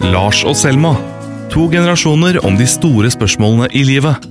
Lars 0.00 0.40
og 0.48 0.56
Selma. 0.56 0.94
To 1.52 1.66
generasjoner 1.72 2.38
om 2.46 2.56
de 2.58 2.66
store 2.68 3.10
spørsmålene 3.12 3.68
i 3.76 3.82
livet. 3.84 4.28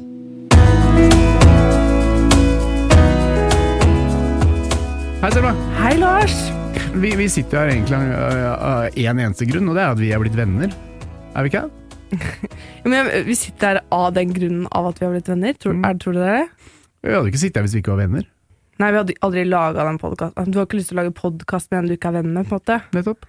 Hei, 5.20 5.30
Selma. 5.36 5.52
Hei, 5.82 5.94
Lars. 6.00 6.36
Vi, 6.96 7.12
vi 7.20 7.28
sitter 7.32 7.60
her 7.62 7.74
egentlig 7.74 7.98
av 8.00 8.96
én 8.98 9.20
eneste 9.20 9.46
grunn, 9.50 9.68
og 9.70 9.76
det 9.78 9.84
er 9.84 9.92
at 9.94 10.00
vi 10.02 10.12
er 10.16 10.22
blitt 10.24 10.38
venner. 10.40 10.72
Er 11.36 11.46
vi 11.46 11.52
ikke 11.52 11.68
men 12.90 13.10
vi 13.28 13.36
sitter 13.38 13.76
her 13.76 13.80
av 13.94 14.08
den 14.16 14.32
grunnen 14.34 14.64
av 14.74 14.88
at 14.90 14.98
vi 14.98 15.06
har 15.06 15.12
blitt 15.14 15.28
venner. 15.30 15.54
Tror, 15.62 15.76
Mm. 15.78 15.84
er, 15.86 15.98
tror 16.02 16.16
du 16.16 16.22
det 16.24 16.32
det? 16.40 16.72
Vi 17.06 17.14
hadde 17.14 17.30
ikke 17.30 17.42
sittet 17.44 17.60
her 17.60 17.68
hvis 17.68 17.76
vi 17.78 17.82
ikke 17.84 17.94
var 17.94 18.02
venner. 18.08 18.24
Nei, 18.80 18.90
vi 18.96 18.98
hadde 19.02 19.16
aldri 19.28 19.44
laga 19.46 19.86
den 19.86 20.00
podkasten. 20.02 20.50
Du 20.50 20.58
har 20.58 20.66
ikke 20.66 20.80
lyst 20.80 20.90
til 20.90 20.98
å 20.98 21.02
lage 21.04 21.14
podkast 21.20 21.70
med 21.70 21.84
en 21.84 21.92
du 21.92 21.94
ikke 21.98 22.10
er 22.10 22.18
venn 22.22 22.32
med? 22.34 22.48
på 22.50 22.56
en 22.58 22.64
måte 22.64 22.80
Nettopp. 22.96 23.28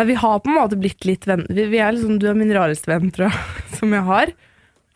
Nei, 0.00 0.06
Vi 0.06 0.14
har 0.16 0.38
på 0.40 0.48
en 0.48 0.56
måte 0.56 0.78
blitt 0.80 1.04
litt 1.04 1.26
venn... 1.28 1.42
Vi, 1.52 1.66
vi 1.68 1.80
er 1.82 1.92
liksom, 1.92 2.16
du 2.16 2.30
er 2.30 2.38
min 2.38 2.52
rareste 2.56 2.88
venn, 2.88 3.10
tror 3.12 3.28
jeg, 3.28 3.40
som 3.76 3.92
jeg 3.92 4.06
har. 4.06 4.30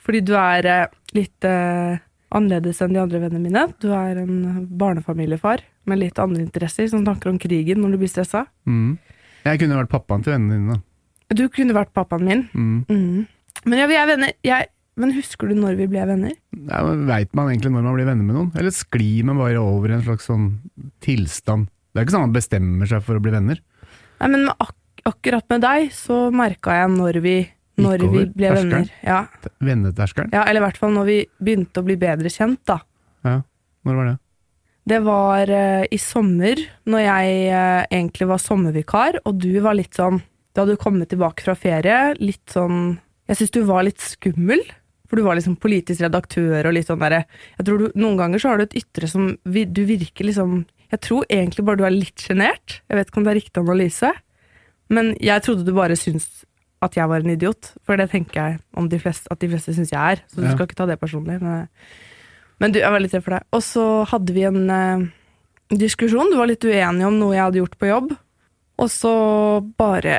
Fordi 0.01 0.21
du 0.25 0.33
er 0.41 0.69
eh, 0.71 0.95
litt 1.13 1.45
eh, 1.45 1.99
annerledes 2.33 2.81
enn 2.81 2.95
de 2.97 3.03
andre 3.03 3.21
vennene 3.21 3.43
mine. 3.45 3.67
Du 3.85 3.91
er 3.93 4.23
en 4.23 4.63
barnefamiliefar 4.81 5.61
med 5.91 6.01
litt 6.01 6.21
andre 6.23 6.41
interesser, 6.47 6.89
som 6.89 7.03
snakker 7.05 7.35
om 7.35 7.41
krigen 7.43 7.83
når 7.85 7.93
du 7.93 8.01
blir 8.01 8.13
stressa. 8.15 8.47
Mm. 8.65 8.95
Jeg 9.45 9.61
kunne 9.61 9.77
vært 9.83 9.93
pappaen 9.93 10.25
til 10.25 10.33
vennene 10.39 10.57
dine. 10.57 10.79
da. 10.79 11.37
Du 11.37 11.45
kunne 11.53 11.77
vært 11.77 11.93
pappaen 11.97 12.25
min. 12.25 12.47
Mm. 12.55 12.79
Mm. 12.89 13.59
Men 13.69 13.83
ja, 13.83 13.89
vi 13.91 13.99
er 14.01 14.09
venner. 14.09 14.33
Jeg, 14.47 14.71
men 15.01 15.13
husker 15.19 15.53
du 15.53 15.59
når 15.59 15.77
vi 15.83 15.91
ble 15.91 16.07
venner? 16.09 16.33
Ja, 16.71 16.81
Veit 17.11 17.37
man 17.37 17.51
egentlig 17.53 17.75
når 17.75 17.85
man 17.91 17.99
blir 17.99 18.09
venner 18.09 18.25
med 18.25 18.39
noen, 18.39 18.49
eller 18.57 18.73
sklir 18.73 19.29
man 19.29 19.43
bare 19.43 19.61
over 19.61 19.93
en 19.93 20.07
slags 20.09 20.31
sånn 20.33 20.49
tilstand? 21.05 21.69
Det 21.93 22.01
er 22.01 22.09
ikke 22.09 22.17
sånn 22.17 22.25
at 22.25 22.31
man 22.31 22.39
bestemmer 22.41 22.89
seg 22.89 23.05
for 23.05 23.21
å 23.21 23.25
bli 23.25 23.35
venner. 23.37 23.61
Nei, 24.23 24.33
men 24.33 24.49
med 24.49 24.57
ak 24.57 24.73
akkurat 25.07 25.47
med 25.53 25.61
deg 25.65 25.91
så 25.93 26.29
merka 26.35 26.75
jeg 26.81 26.91
når 26.97 27.21
vi, 27.25 27.37
når 27.81 28.05
vi 28.13 28.25
ble 28.35 28.51
venner. 28.55 28.91
Ja. 29.05 29.23
Venneterskelen. 29.61 30.31
ja, 30.33 30.45
eller 30.49 30.63
i 30.63 30.65
hvert 30.67 30.79
fall 30.81 30.93
når 30.97 31.09
vi 31.11 31.19
begynte 31.43 31.83
å 31.83 31.87
bli 31.87 31.97
bedre 32.01 32.31
kjent, 32.33 32.61
da. 32.69 32.81
Når 33.25 33.99
var 33.99 34.07
det? 34.11 34.19
Det 34.85 34.99
var 35.05 35.49
eh, 35.49 35.87
i 35.93 35.99
sommer, 36.01 36.61
når 36.93 37.01
jeg 37.07 37.37
eh, 37.49 37.83
egentlig 37.89 38.27
var 38.29 38.41
sommervikar, 38.43 39.19
og 39.25 39.39
du 39.41 39.53
var 39.65 39.77
litt 39.79 39.97
sånn 39.97 40.19
Du 40.55 40.61
hadde 40.61 40.77
kommet 40.77 41.09
tilbake 41.09 41.43
fra 41.47 41.55
ferie, 41.57 42.15
litt 42.21 42.53
sånn 42.53 42.99
Jeg 43.29 43.39
syns 43.41 43.51
du 43.57 43.63
var 43.65 43.83
litt 43.89 44.01
skummel. 44.05 44.61
For 45.09 45.17
du 45.17 45.25
var 45.25 45.37
liksom 45.39 45.57
politisk 45.61 46.05
redaktør 46.05 46.69
og 46.69 46.75
litt 46.77 46.89
sånn 46.89 47.01
derre 47.01 47.23
Jeg 47.57 47.65
tror 47.67 47.81
du 47.81 47.97
Noen 47.97 48.17
ganger 48.21 48.41
så 48.45 48.53
har 48.53 48.61
du 48.61 48.65
et 48.67 48.77
ytre 48.83 49.09
som 49.09 49.31
vi- 49.45 49.65
Du 49.65 49.85
virker 49.89 50.25
liksom 50.29 50.67
Jeg 50.93 51.01
tror 51.01 51.25
egentlig 51.33 51.65
bare 51.65 51.77
du 51.81 51.85
er 51.89 51.91
litt 51.97 52.17
sjenert. 52.21 52.81
Jeg 52.89 52.97
vet 53.01 53.09
ikke 53.09 53.19
om 53.19 53.25
det 53.25 53.33
er 53.33 53.41
riktig 53.41 53.63
analyse, 53.65 54.13
men 54.91 55.15
jeg 55.21 55.43
trodde 55.43 55.65
du 55.67 55.73
bare 55.77 55.97
syntes 55.97 56.45
at 56.85 56.97
jeg 56.99 57.09
var 57.09 57.23
en 57.25 57.31
idiot. 57.33 57.71
For 57.87 57.97
det 57.97 58.11
tenker 58.13 58.35
jeg 58.41 58.59
om 58.77 58.89
de 58.93 58.99
fleste, 59.01 59.29
at 59.33 59.41
de 59.41 59.49
fleste 59.49 59.73
syns 59.73 59.93
jeg 59.95 60.01
er. 60.19 60.21
Så 60.29 60.41
du 60.43 60.47
Ja. 60.47 60.53
skal 60.53 60.67
ikke 60.67 60.77
ta 60.77 60.87
det 60.87 60.99
personlig. 61.01 61.41
Men, 61.41 61.69
men 62.61 62.73
du, 62.75 62.79
jeg 62.83 62.93
var 62.93 63.01
litt 63.01 63.15
redd 63.15 63.25
for 63.25 63.39
deg. 63.39 63.47
Og 63.57 63.63
så 63.65 63.85
hadde 64.11 64.35
vi 64.37 64.45
en 64.45 64.69
eh, 64.71 65.07
diskusjon. 65.81 66.29
Du 66.31 66.37
var 66.37 66.51
litt 66.51 66.65
uenig 66.65 67.07
om 67.09 67.17
noe 67.19 67.33
jeg 67.35 67.43
hadde 67.47 67.63
gjort 67.63 67.79
på 67.81 67.89
jobb. 67.89 68.13
Og 68.77 68.91
så 68.91 69.15
bare 69.79 70.19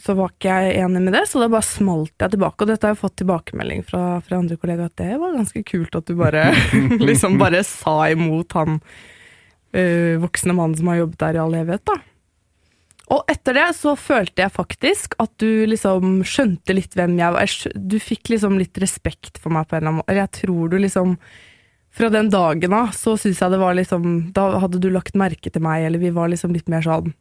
Så 0.00 0.14
var 0.16 0.30
ikke 0.32 0.48
jeg 0.48 0.78
enig 0.84 1.00
med 1.04 1.12
det, 1.12 1.24
så 1.28 1.40
da 1.40 1.48
bare 1.52 1.62
smalt 1.64 2.12
jeg 2.20 2.30
tilbake. 2.32 2.60
Og 2.64 2.68
dette 2.68 2.86
har 2.86 2.94
jeg 2.94 3.00
fått 3.02 3.16
tilbakemelding 3.20 3.82
fra, 3.84 4.20
fra 4.24 4.38
andre 4.40 4.56
kollegaer 4.56 4.88
at 4.92 4.96
det 5.00 5.18
var 5.20 5.34
ganske 5.36 5.60
kult 5.68 5.96
at 5.96 6.06
du 6.08 6.14
bare 6.16 6.46
liksom 7.08 7.36
bare 7.40 7.60
sa 7.68 8.08
imot 8.12 8.52
han 8.56 8.78
eh, 9.76 10.16
voksne 10.22 10.54
mannen 10.56 10.76
som 10.78 10.88
har 10.88 11.02
jobbet 11.02 11.20
der 11.20 11.36
i 11.36 11.42
all 11.42 11.56
evighet, 11.58 11.84
da. 11.88 11.98
Og 13.12 13.24
etter 13.28 13.56
det 13.58 13.66
så 13.76 13.92
følte 14.00 14.44
jeg 14.44 14.54
faktisk 14.54 15.16
at 15.20 15.32
du 15.42 15.66
liksom 15.68 16.22
skjønte 16.24 16.76
litt 16.76 16.94
hvem 16.96 17.18
jeg 17.20 17.34
var. 17.36 17.56
Du 17.76 17.98
fikk 18.00 18.30
liksom 18.32 18.56
litt 18.60 18.78
respekt 18.80 19.40
for 19.42 19.52
meg 19.52 19.68
på 19.68 19.76
en 19.76 19.82
eller 19.82 19.90
annen 19.90 20.00
måte. 20.00 20.16
Jeg 20.16 20.32
tror 20.40 20.72
du 20.72 20.78
liksom 20.80 21.18
Fra 21.94 22.08
den 22.10 22.30
dagen 22.32 22.72
av 22.74 22.94
så 22.96 23.12
syns 23.20 23.38
jeg 23.38 23.52
det 23.52 23.60
var 23.60 23.76
liksom 23.78 24.32
Da 24.34 24.48
hadde 24.64 24.80
du 24.82 24.88
lagt 24.90 25.14
merke 25.14 25.52
til 25.52 25.62
meg, 25.62 25.84
eller 25.86 26.02
vi 26.02 26.10
var 26.14 26.32
liksom 26.32 26.54
litt 26.56 26.68
mer 26.72 26.82
sånn 26.82 27.12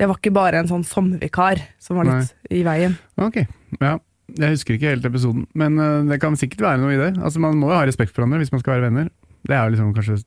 Jeg 0.00 0.08
var 0.08 0.18
ikke 0.18 0.34
bare 0.34 0.62
en 0.62 0.70
sånn 0.72 0.86
sommervikar 0.88 1.62
som 1.78 2.00
var 2.00 2.08
litt 2.08 2.32
i 2.50 2.64
veien. 2.66 2.96
Ok, 3.20 3.44
ja. 3.80 3.96
Jeg 4.36 4.56
husker 4.56 4.74
ikke 4.74 4.90
helt 4.90 5.04
episoden, 5.06 5.44
men 5.54 5.78
øh, 5.78 6.02
det 6.08 6.18
kan 6.20 6.34
sikkert 6.36 6.64
være 6.64 6.80
noe 6.82 6.96
i 6.96 6.98
det. 6.98 7.12
Altså 7.22 7.38
Man 7.40 7.60
må 7.60 7.70
jo 7.70 7.76
ha 7.78 7.84
respekt 7.86 8.10
for 8.10 8.24
hverandre 8.24 8.42
hvis 8.42 8.50
man 8.52 8.60
skal 8.60 8.74
være 8.74 8.88
venner. 8.88 9.12
Det 9.46 9.54
er 9.54 9.62
jo 9.62 9.76
liksom 9.76 9.92
kanskje 9.94 10.18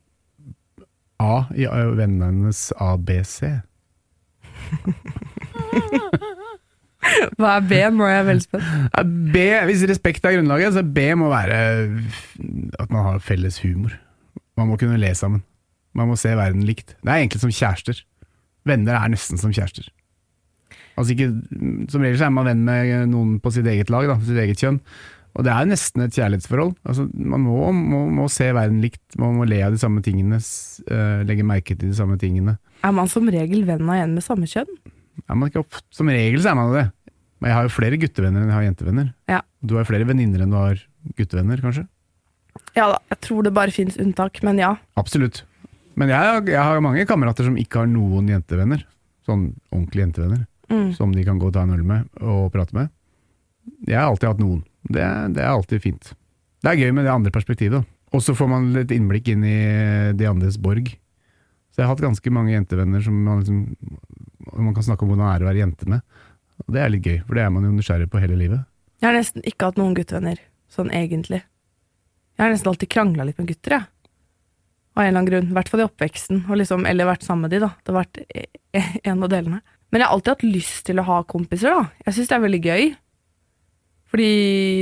A 1.20 1.34
i 1.52 1.66
øh, 1.68 1.98
vennenes 1.98 2.70
ABC. 2.80 3.60
Hva 7.40 7.56
er 7.56 7.64
B? 7.64 7.78
Er 7.80 8.12
jeg 8.12 8.26
vel 8.28 8.42
spørre? 8.44 9.04
B, 9.32 9.44
hvis 9.70 9.86
respekt 9.88 10.24
er 10.24 10.36
grunnlaget, 10.36 10.74
så 10.76 10.82
B 10.84 11.10
må 11.18 11.30
være 11.32 11.60
at 12.78 12.90
man 12.90 13.06
har 13.06 13.22
felles 13.24 13.60
humor. 13.64 13.94
Man 14.60 14.68
må 14.68 14.76
kunne 14.80 15.00
le 15.00 15.14
sammen. 15.16 15.42
Man 15.96 16.10
må 16.10 16.16
se 16.20 16.34
verden 16.36 16.62
likt. 16.66 16.94
Det 17.00 17.08
er 17.08 17.22
egentlig 17.22 17.40
som 17.42 17.54
kjærester. 17.54 18.04
Venner 18.68 18.98
er 18.98 19.10
nesten 19.10 19.40
som 19.40 19.52
kjærester. 19.54 19.88
Altså 20.98 21.14
ikke, 21.14 21.30
som 21.88 22.04
regel 22.04 22.22
er 22.22 22.34
man 22.34 22.48
venn 22.50 22.66
med 22.66 23.08
noen 23.10 23.38
på 23.40 23.52
sitt 23.54 23.66
eget 23.70 23.90
lag, 23.92 24.04
da, 24.10 24.18
sitt 24.26 24.38
eget 24.42 24.60
kjønn. 24.60 24.80
Og 25.38 25.46
det 25.46 25.52
er 25.54 25.68
nesten 25.70 26.02
et 26.04 26.16
kjærlighetsforhold. 26.16 26.72
Altså, 26.88 27.06
man 27.14 27.44
må, 27.44 27.70
må, 27.72 28.00
må 28.10 28.26
se 28.32 28.48
verden 28.56 28.80
likt, 28.82 29.02
man 29.20 29.36
må 29.38 29.46
le 29.48 29.60
av 29.66 29.74
de 29.74 29.80
samme 29.80 30.02
tingene, 30.04 30.40
øh, 30.40 31.20
legge 31.28 31.46
merke 31.46 31.76
til 31.76 31.92
de 31.92 31.96
samme 31.96 32.18
tingene. 32.20 32.56
Er 32.86 32.94
man 32.96 33.10
som 33.12 33.28
regel 33.30 33.62
venn 33.68 33.86
av 33.86 34.02
en 34.02 34.16
med 34.18 34.26
samme 34.26 34.48
kjønn? 34.50 34.70
Er 35.26 35.38
man 35.38 35.50
ikke 35.50 35.62
opp, 35.62 35.78
som 35.94 36.10
regel 36.10 36.42
så 36.42 36.52
er 36.52 36.58
man 36.58 36.74
det. 36.74 36.86
Men 37.40 37.52
jeg 37.52 37.56
har 37.56 37.68
jo 37.68 37.72
flere 37.72 38.00
guttevenner 38.00 38.42
enn 38.42 38.50
jeg 38.50 38.58
har 38.58 38.66
jentevenner. 38.66 39.12
Ja. 39.30 39.40
Du 39.64 39.76
har 39.76 39.84
jo 39.84 39.90
flere 39.92 40.08
venninner 40.08 40.44
enn 40.44 40.52
du 40.52 40.58
har 40.58 40.82
guttevenner, 41.16 41.62
kanskje? 41.64 41.86
Ja 42.76 42.90
da, 42.92 42.98
jeg 43.12 43.20
tror 43.24 43.46
det 43.46 43.54
bare 43.56 43.74
fins 43.74 43.96
unntak, 44.00 44.42
men 44.46 44.60
ja. 44.60 44.74
Absolutt. 45.00 45.44
Men 45.98 46.12
jeg, 46.12 46.46
jeg 46.52 46.60
har 46.60 46.82
mange 46.84 47.06
kamerater 47.08 47.46
som 47.48 47.58
ikke 47.60 47.82
har 47.82 47.90
noen 47.90 48.28
jentevenner. 48.30 48.84
Sånn 49.28 49.50
ordentlige 49.70 50.06
jentevenner. 50.06 50.44
Mm. 50.70 50.90
Som 50.96 51.14
de 51.14 51.24
kan 51.26 51.40
gå 51.40 51.48
og 51.50 51.54
ta 51.56 51.64
en 51.66 51.74
øl 51.74 51.84
med 51.86 52.06
og 52.22 52.50
prate 52.54 52.76
med. 52.76 52.92
Jeg 53.88 53.98
har 53.98 54.08
alltid 54.08 54.30
hatt 54.30 54.42
noen. 54.42 54.62
Det, 54.88 55.04
det 55.36 55.42
er 55.42 55.50
alltid 55.50 55.82
fint. 55.84 56.12
Det 56.60 56.70
er 56.72 56.80
gøy 56.80 56.92
med 56.96 57.06
det 57.06 57.12
andre 57.12 57.32
perspektivet. 57.34 57.86
Og 58.10 58.22
så 58.24 58.34
får 58.34 58.48
man 58.50 58.72
litt 58.74 58.90
innblikk 58.94 59.28
inn 59.32 59.44
i 59.46 59.58
de 60.16 60.26
andres 60.26 60.58
borg. 60.60 60.88
Så 61.70 61.80
jeg 61.80 61.86
har 61.86 61.92
hatt 61.94 62.02
ganske 62.02 62.32
mange 62.34 62.52
jentevenner 62.56 63.02
som 63.04 63.14
man, 63.24 63.44
liksom, 63.44 63.60
man 64.56 64.74
kan 64.74 64.86
snakke 64.88 65.06
om 65.06 65.12
hvordan 65.12 65.28
det 65.28 65.34
er 65.36 65.44
å 65.44 65.50
være 65.50 65.62
jente 65.62 65.90
med. 65.92 66.02
Og 66.66 66.74
det 66.74 66.82
er 66.82 66.90
litt 66.92 67.06
gøy, 67.06 67.20
for 67.26 67.38
det 67.38 67.44
er 67.44 67.52
man 67.54 67.68
jo 67.68 67.70
nysgjerrig 67.76 68.10
på 68.10 68.20
hele 68.20 68.36
livet. 68.40 68.66
Jeg 69.00 69.08
har 69.08 69.16
nesten 69.16 69.46
ikke 69.48 69.70
hatt 69.70 69.78
noen 69.80 69.94
guttevenner, 69.96 70.40
sånn 70.68 70.90
egentlig. 70.92 71.40
Jeg 72.36 72.42
har 72.42 72.52
nesten 72.52 72.72
alltid 72.72 72.90
krangla 72.92 73.24
litt 73.28 73.38
med 73.40 73.48
gutter, 73.52 73.76
jeg. 73.78 73.86
Av 74.98 75.04
en 75.04 75.06
eller 75.06 75.20
annen 75.20 75.30
grunn. 75.30 75.48
I 75.52 75.56
hvert 75.56 75.70
fall 75.70 75.80
i 75.80 75.86
oppveksten, 75.86 76.42
liksom, 76.58 76.82
eller 76.90 77.08
vært 77.08 77.24
sammen 77.24 77.46
med 77.46 77.54
de, 77.54 77.60
da. 77.62 77.70
Det 77.78 77.92
har 77.94 78.00
vært 78.00 78.20
e- 78.26 78.48
e- 78.76 79.00
en 79.12 79.22
av 79.22 79.30
delene. 79.32 79.60
Men 79.90 80.02
jeg 80.02 80.08
har 80.08 80.16
alltid 80.16 80.32
hatt 80.34 80.44
lyst 80.50 80.82
til 80.90 81.00
å 81.00 81.06
ha 81.06 81.20
kompiser, 81.30 81.70
da. 81.78 81.86
Jeg 82.08 82.16
syns 82.18 82.32
det 82.32 82.36
er 82.36 82.44
veldig 82.44 82.60
gøy. 82.66 82.90
Fordi 84.10 84.30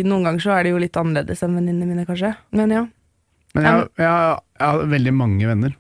noen 0.09 0.25
ganger 0.25 0.41
så 0.45 0.55
er 0.57 0.65
det 0.65 0.71
jo 0.73 0.81
litt 0.81 0.97
annerledes 0.97 1.43
enn 1.45 1.57
venninnene 1.59 1.89
mine, 1.91 2.07
kanskje. 2.09 2.31
Men 2.57 2.73
ja. 2.73 2.87
Men 3.57 3.65
jeg, 3.67 3.89
jeg, 3.99 4.09
har- 4.09 4.41
jeg 4.61 4.67
har 4.73 4.87
veldig 4.95 5.13
mange 5.17 5.47
venner, 5.49 5.75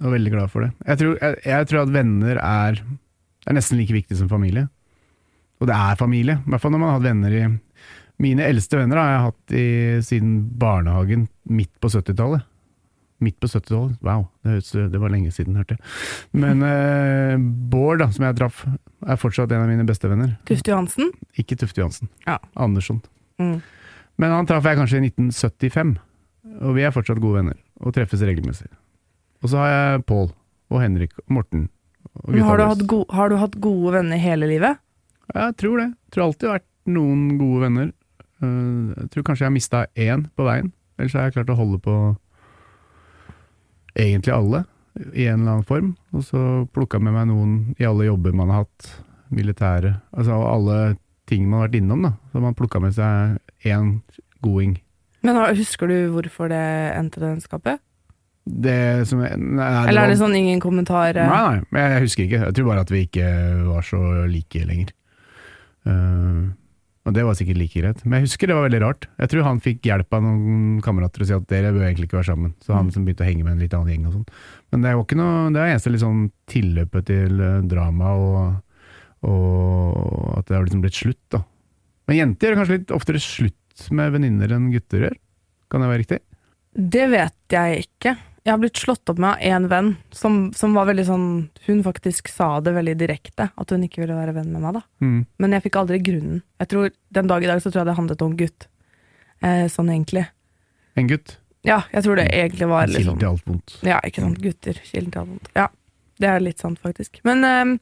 og 0.00 0.06
er 0.10 0.14
veldig 0.18 0.32
glad 0.34 0.50
for 0.52 0.64
det. 0.66 0.70
Jeg 0.88 1.00
tror, 1.00 1.16
jeg, 1.20 1.40
jeg 1.46 1.68
tror 1.70 1.80
at 1.84 1.94
venner 1.94 2.40
er, 2.42 2.82
er 3.46 3.56
nesten 3.56 3.80
like 3.80 3.92
viktig 3.96 4.16
som 4.20 4.28
familie. 4.32 4.66
Og 5.60 5.68
det 5.68 5.76
er 5.76 5.98
familie, 6.00 6.38
i 6.40 6.50
hvert 6.52 6.62
fall 6.62 6.72
når 6.72 6.80
man 6.80 6.88
har 6.92 6.98
hatt 7.00 7.08
venner 7.10 7.34
i 7.36 7.42
Mine 8.20 8.44
eldste 8.44 8.76
venner 8.76 8.98
har 9.00 9.06
jeg 9.14 9.20
hatt 9.24 9.52
i, 9.56 9.66
siden 10.04 10.32
barnehagen 10.60 11.22
midt 11.48 11.70
på 11.80 11.88
70-tallet. 11.88 12.42
Midt 13.20 13.36
på 13.42 13.48
70-tallet, 13.52 13.98
wow, 14.00 14.22
det, 14.46 14.62
det 14.94 15.00
var 15.02 15.10
lenge 15.12 15.28
siden, 15.34 15.56
hørte 15.60 15.76
jeg. 15.76 15.82
Men 16.40 16.62
eh, 16.64 17.34
Bård, 17.68 17.98
da, 18.00 18.06
som 18.14 18.24
jeg 18.24 18.36
traff, 18.38 18.62
er 19.04 19.18
fortsatt 19.20 19.52
en 19.52 19.60
av 19.66 19.68
mine 19.68 19.84
beste 19.88 20.08
venner. 20.08 20.38
Tufte 20.48 20.72
Johansen. 20.72 21.10
Ikke 21.36 21.58
Tufte 21.60 21.82
Johansen. 21.82 22.08
Ja. 22.26 22.38
Andersson. 22.56 23.02
Mm. 23.40 23.58
Men 24.20 24.32
han 24.36 24.48
traff 24.48 24.64
jeg 24.68 24.78
kanskje 24.80 25.02
i 25.02 25.10
1975, 25.10 25.92
og 26.64 26.74
vi 26.78 26.86
er 26.88 26.94
fortsatt 26.96 27.20
gode 27.20 27.42
venner, 27.42 27.58
og 27.84 27.92
treffes 27.96 28.24
regelmessig. 28.24 28.70
Og 29.44 29.52
så 29.52 29.60
har 29.60 29.70
jeg 29.74 30.02
Pål 30.08 30.30
og 30.70 30.80
Henrik 30.82 31.12
og 31.26 31.36
Morten. 31.36 31.68
Og 32.24 32.32
Men 32.34 32.42
har, 32.48 32.56
du 32.56 32.62
våre. 32.64 32.72
hatt 32.72 32.86
go 32.88 33.02
har 33.14 33.28
du 33.32 33.36
hatt 33.40 33.60
gode 33.62 33.92
venner 33.98 34.20
hele 34.20 34.48
livet? 34.50 34.80
Jeg 35.34 35.56
tror 35.60 35.76
det. 35.80 35.88
Jeg 35.92 36.12
tror 36.16 36.24
alltid 36.26 36.40
det 36.46 36.50
har 36.50 36.58
vært 36.58 36.68
noen 36.96 37.22
gode 37.38 37.60
venner. 37.66 37.92
Eh, 38.40 38.96
Jeg 38.96 39.10
tror 39.12 39.28
kanskje 39.28 39.44
jeg 39.44 39.50
har 39.50 39.56
mista 39.60 39.84
én 39.94 40.24
på 40.36 40.48
veien, 40.48 40.72
ellers 40.98 41.14
har 41.16 41.28
jeg 41.28 41.36
klart 41.38 41.52
å 41.52 41.58
holde 41.60 41.78
på 41.84 41.96
egentlig 43.96 44.32
alle, 44.34 44.64
i 45.14 45.26
en 45.30 45.40
eller 45.40 45.52
annen 45.52 45.64
form. 45.68 45.96
Og 46.12 46.24
så 46.26 46.66
plukka 46.74 47.00
med 47.00 47.12
meg 47.14 47.28
noen 47.30 47.74
i 47.78 47.84
alle 47.88 48.06
jobber 48.08 48.32
man 48.36 48.50
har 48.50 48.64
hatt, 48.64 48.90
militære, 49.30 50.00
altså 50.16 50.34
alle 50.42 50.96
ting 51.30 51.44
man 51.48 51.60
har 51.60 51.68
vært 51.68 51.76
innom, 51.78 52.02
da. 52.02 52.12
Så 52.32 52.40
man 52.42 52.54
plukka 52.58 52.80
med 52.82 52.92
seg 52.96 53.38
én 53.70 54.00
goding. 54.42 54.80
Men 55.22 55.36
Husker 55.54 55.86
du 55.86 56.10
hvorfor 56.10 56.48
det 56.50 56.96
endte 56.96 57.20
det 57.20 57.28
vennskapet? 57.36 57.78
Det 58.50 59.06
som 59.06 59.20
jeg, 59.22 59.36
nei, 59.38 59.66
det 59.84 59.88
Eller 59.90 60.00
var- 60.00 60.08
er 60.08 60.14
det 60.14 60.18
sånn 60.18 60.34
ingen 60.34 60.60
kommentar? 60.60 61.14
eh? 61.14 61.28
Nei, 61.28 61.60
nei, 61.70 61.80
jeg 61.92 62.02
husker 62.02 62.24
ikke. 62.24 62.40
Jeg 62.46 62.54
tror 62.56 62.66
bare 62.66 62.80
at 62.80 62.90
vi 62.90 63.06
ikke 63.06 63.28
var 63.68 63.82
så 63.82 64.00
like 64.26 64.64
lenger. 64.66 64.90
Eh, 65.86 66.48
Og 67.08 67.14
det 67.16 67.22
var 67.24 67.36
sikkert 67.38 67.56
like 67.56 67.80
greit. 67.80 68.00
Men 68.04 68.18
jeg 68.18 68.28
husker 68.28 68.50
det 68.50 68.56
var 68.58 68.66
veldig 68.66 68.80
rart. 68.82 69.06
Jeg 69.22 69.32
tror 69.32 69.46
han 69.46 69.60
fikk 69.64 69.86
hjelp 69.88 70.16
av 70.16 70.24
noen 70.24 70.64
kamerater 70.84 71.24
og 71.24 71.30
si 71.30 71.36
at 71.36 71.46
dere 71.48 71.72
bør 71.72 71.86
egentlig 71.86 72.10
ikke 72.10 72.18
være 72.18 72.28
sammen. 72.28 72.52
Så 72.60 72.74
han 72.76 72.90
som 72.92 73.06
begynte 73.06 73.24
å 73.24 73.28
henge 73.28 73.46
med 73.46 73.54
en 73.54 73.62
litt 73.62 73.76
annen 73.76 73.94
gjeng 73.94 74.08
og 74.10 74.18
sånn. 74.18 74.26
Men 74.70 74.84
det 74.84 74.92
var 74.92 75.06
ikke 75.06 75.20
noe, 75.20 75.46
det 75.54 75.62
var 75.62 75.72
eneste 75.72 76.02
sånn 76.02 76.26
tilløpet 76.52 77.08
til 77.08 77.40
eh, 77.46 77.62
drama 77.70 78.12
og, 78.20 78.42
og 79.30 80.36
at 80.36 80.50
det 80.50 80.58
har 80.58 80.68
liksom 80.68 80.84
blitt 80.84 81.00
slutt, 81.00 81.22
da. 81.32 81.42
Men 82.10 82.20
jenter 82.20 82.50
gjør 82.50 82.60
kanskje 82.60 82.76
litt 82.76 82.92
oftere 82.94 83.22
slutt 83.22 83.86
med 83.96 84.12
venninner 84.16 84.52
enn 84.56 84.68
gutter 84.74 85.06
gjør? 85.06 85.16
Kan 85.70 85.84
det 85.84 85.90
være 85.92 86.02
riktig? 86.02 86.20
Det 86.70 87.06
vet 87.10 87.54
jeg 87.54 87.84
ikke. 87.86 88.16
Jeg 88.40 88.54
har 88.54 88.60
blitt 88.62 88.80
slått 88.80 89.10
opp 89.12 89.18
med 89.20 89.34
av 89.34 89.42
én 89.44 89.66
venn 89.68 89.90
som, 90.16 90.38
som 90.56 90.72
var 90.76 90.86
veldig 90.88 91.04
sånn 91.04 91.26
Hun 91.66 91.82
faktisk 91.84 92.30
sa 92.32 92.54
det 92.64 92.72
veldig 92.72 92.94
direkte, 93.02 93.50
at 93.52 93.74
hun 93.74 93.84
ikke 93.84 94.00
ville 94.00 94.16
være 94.16 94.32
venn 94.38 94.48
med 94.54 94.64
meg, 94.64 94.78
da. 94.78 94.82
Mm. 95.04 95.18
Men 95.42 95.56
jeg 95.56 95.66
fikk 95.66 95.76
aldri 95.82 96.00
grunnen. 96.04 96.40
Jeg 96.62 96.72
tror, 96.72 96.94
Den 97.12 97.28
dag 97.28 97.44
i 97.44 97.50
dag 97.50 97.60
så 97.60 97.68
tror 97.68 97.82
jeg 97.82 97.90
det 97.90 97.98
handlet 97.98 98.24
om 98.24 98.38
gutt. 98.40 98.66
Eh, 99.44 99.66
sånn 99.72 99.92
egentlig. 99.92 100.24
En 100.96 101.10
gutt? 101.10 101.36
Ja, 101.68 101.82
jeg 101.92 102.06
tror 102.06 102.16
det 102.16 102.30
egentlig 102.32 102.68
var 102.70 102.86
Kilden 102.86 102.96
liksom 102.96 103.20
til 103.20 103.28
alt 103.28 103.46
vondt. 103.48 103.76
Ja, 103.84 104.00
ikke 104.08 104.24
sant. 104.24 104.40
Gutter. 104.40 104.80
Kilden 104.88 105.12
til 105.12 105.20
alt 105.20 105.32
vondt. 105.34 105.52
Ja, 105.58 105.68
det 106.24 106.32
er 106.32 106.44
litt 106.44 106.64
sant, 106.64 106.80
faktisk. 106.80 107.20
Men 107.28 107.44
eh, 107.44 107.76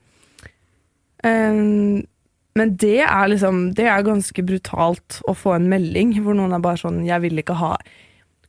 eh, 1.29 1.63
Men 2.59 2.73
det 2.75 3.05
er 3.07 3.29
liksom 3.31 3.75
Det 3.79 3.87
er 3.87 4.03
ganske 4.03 4.43
brutalt 4.43 5.21
å 5.31 5.35
få 5.39 5.55
en 5.55 5.69
melding 5.71 6.17
hvor 6.25 6.35
noen 6.35 6.57
er 6.57 6.65
bare 6.65 6.81
sånn 6.81 7.05
'Jeg 7.07 7.23
vil 7.23 7.39
ikke 7.39 7.55
ha' 7.55 7.77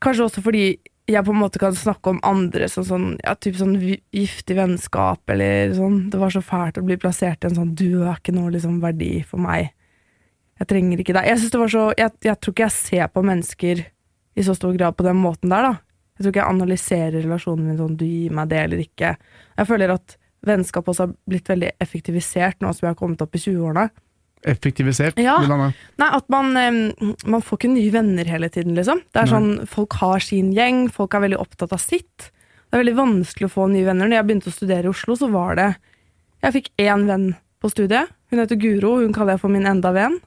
Kanskje 0.02 0.26
også 0.26 0.42
fordi 0.42 0.80
jeg 1.10 1.26
på 1.26 1.34
en 1.34 1.42
måte 1.42 1.60
kan 1.62 1.76
snakke 1.76 2.12
om 2.14 2.22
andre 2.28 2.68
som 2.70 2.86
sånn, 2.86 3.08
ja, 3.24 3.34
typ 3.36 3.58
sånn 3.60 3.76
giftig 3.80 4.58
vennskap, 4.58 5.22
eller 5.34 5.74
sånn. 5.78 6.00
Det 6.14 6.22
var 6.22 6.34
så 6.34 6.42
fælt 6.46 6.78
å 6.78 6.86
bli 6.86 7.00
plassert 7.02 7.44
i 7.44 7.50
en 7.50 7.58
sånn 7.58 7.76
'du 7.76 8.06
har 8.06 8.20
ikke 8.20 8.36
noe 8.36 8.52
liksom 8.54 8.80
verdi 8.82 9.24
for 9.26 9.42
meg'. 9.42 9.72
Jeg 10.60 10.68
trenger 10.68 11.00
ikke 11.00 11.14
deg. 11.14 11.26
Jeg 11.26 11.52
det 11.52 11.60
var 11.60 11.72
så, 11.72 11.94
jeg, 11.98 12.12
jeg 12.22 12.40
tror 12.40 12.54
ikke 12.54 12.68
jeg 12.68 12.78
ser 12.78 13.08
på 13.08 13.24
mennesker 13.24 13.86
i 14.36 14.44
så 14.44 14.56
stor 14.56 14.74
grad 14.76 14.96
på 14.98 15.04
den 15.04 15.16
måten 15.16 15.50
der, 15.50 15.64
da. 15.64 15.74
Jeg 16.18 16.24
tror 16.24 16.32
ikke 16.34 16.44
jeg 16.44 16.56
analyserer 16.56 17.24
relasjonen 17.24 17.66
min 17.66 17.78
sånn 17.78 17.98
'du 17.98 18.06
gir 18.06 18.32
meg 18.32 18.50
det 18.50 18.60
eller 18.60 18.78
ikke'. 18.78 19.16
Jeg 19.58 19.68
føler 19.68 19.90
at 19.96 20.18
vennskap 20.46 20.88
også 20.88 21.08
har 21.08 21.16
blitt 21.28 21.50
veldig 21.50 21.72
effektivisert 21.80 22.60
nå 22.62 22.74
som 22.74 22.86
jeg 22.86 22.94
har 22.94 23.00
kommet 23.00 23.22
opp 23.22 23.36
i 23.36 23.40
20-årene. 23.40 23.90
Effektivisert? 24.48 25.20
Ja. 25.20 25.36
Nei, 25.44 26.08
at 26.08 26.30
man, 26.32 26.54
man 26.56 27.44
får 27.44 27.60
ikke 27.60 27.72
nye 27.74 27.92
venner 27.92 28.30
hele 28.30 28.48
tiden, 28.54 28.78
liksom. 28.78 29.02
Det 29.12 29.24
er 29.24 29.28
Nei. 29.28 29.34
sånn, 29.34 29.68
Folk 29.68 29.98
har 30.00 30.24
sin 30.24 30.54
gjeng, 30.56 30.86
folk 30.96 31.18
er 31.18 31.26
veldig 31.26 31.42
opptatt 31.42 31.76
av 31.76 31.82
sitt. 31.84 32.30
Det 32.70 32.78
er 32.78 32.84
veldig 32.84 32.98
vanskelig 33.00 33.50
å 33.50 33.52
få 33.52 33.68
nye 33.72 33.88
venner. 33.88 34.08
Når 34.08 34.20
jeg 34.20 34.28
begynte 34.30 34.52
å 34.52 34.56
studere 34.56 34.88
i 34.88 34.94
Oslo, 34.94 35.18
så 35.20 35.32
var 35.34 35.60
det 35.60 35.70
Jeg 36.40 36.56
fikk 36.56 36.70
én 36.80 37.04
venn 37.10 37.34
på 37.60 37.68
studiet. 37.68 38.14
Hun 38.32 38.40
heter 38.40 38.56
Guro, 38.56 39.00
hun 39.02 39.12
kaller 39.12 39.36
jeg 39.36 39.42
for 39.42 39.52
min 39.52 39.68
enda 39.68 39.92
venn. 39.92 40.20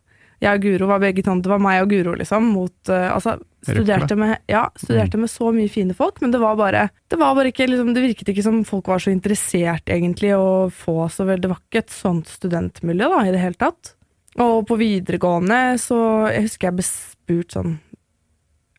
Jeg 0.42 0.58
og 0.58 0.64
Guro 0.66 0.88
var 0.90 1.00
begge 1.02 1.22
sånn, 1.24 1.40
Det 1.40 1.48
var 1.48 1.62
meg 1.62 1.84
og 1.84 1.92
Guro, 1.92 2.16
liksom. 2.18 2.50
Mot, 2.52 2.74
uh, 2.90 3.14
altså, 3.14 3.36
studerte 3.62 4.16
med, 4.18 4.42
ja, 4.50 4.66
studerte 4.76 5.20
med 5.22 5.30
så 5.30 5.52
mye 5.54 5.70
fine 5.70 5.94
folk, 5.94 6.18
men 6.20 6.34
det 6.34 6.40
var 6.42 6.58
bare 6.58 6.88
Det 7.08 7.18
var 7.20 7.36
bare 7.38 7.52
ikke, 7.52 7.68
liksom, 7.70 7.94
det 7.94 8.02
virket 8.02 8.32
ikke 8.32 8.44
som 8.44 8.60
folk 8.66 8.90
var 8.90 9.02
så 9.02 9.14
interessert, 9.14 9.86
egentlig, 9.86 10.34
å 10.34 10.68
få 10.74 11.06
så 11.14 11.24
vel 11.28 11.40
Det 11.40 11.52
var 11.52 11.62
ikke 11.62 11.84
et 11.84 11.94
sånt 11.94 12.28
studentmiljø, 12.28 13.08
da, 13.14 13.22
i 13.24 13.34
det 13.34 13.42
hele 13.42 13.60
tatt. 13.60 13.94
Og 14.40 14.62
på 14.68 14.78
videregående 14.80 15.76
så 15.80 15.98
Jeg 16.32 16.46
husker 16.46 16.70
jeg 16.70 16.78
ble 16.78 16.86
spurt 16.86 17.56
sånn 17.56 17.74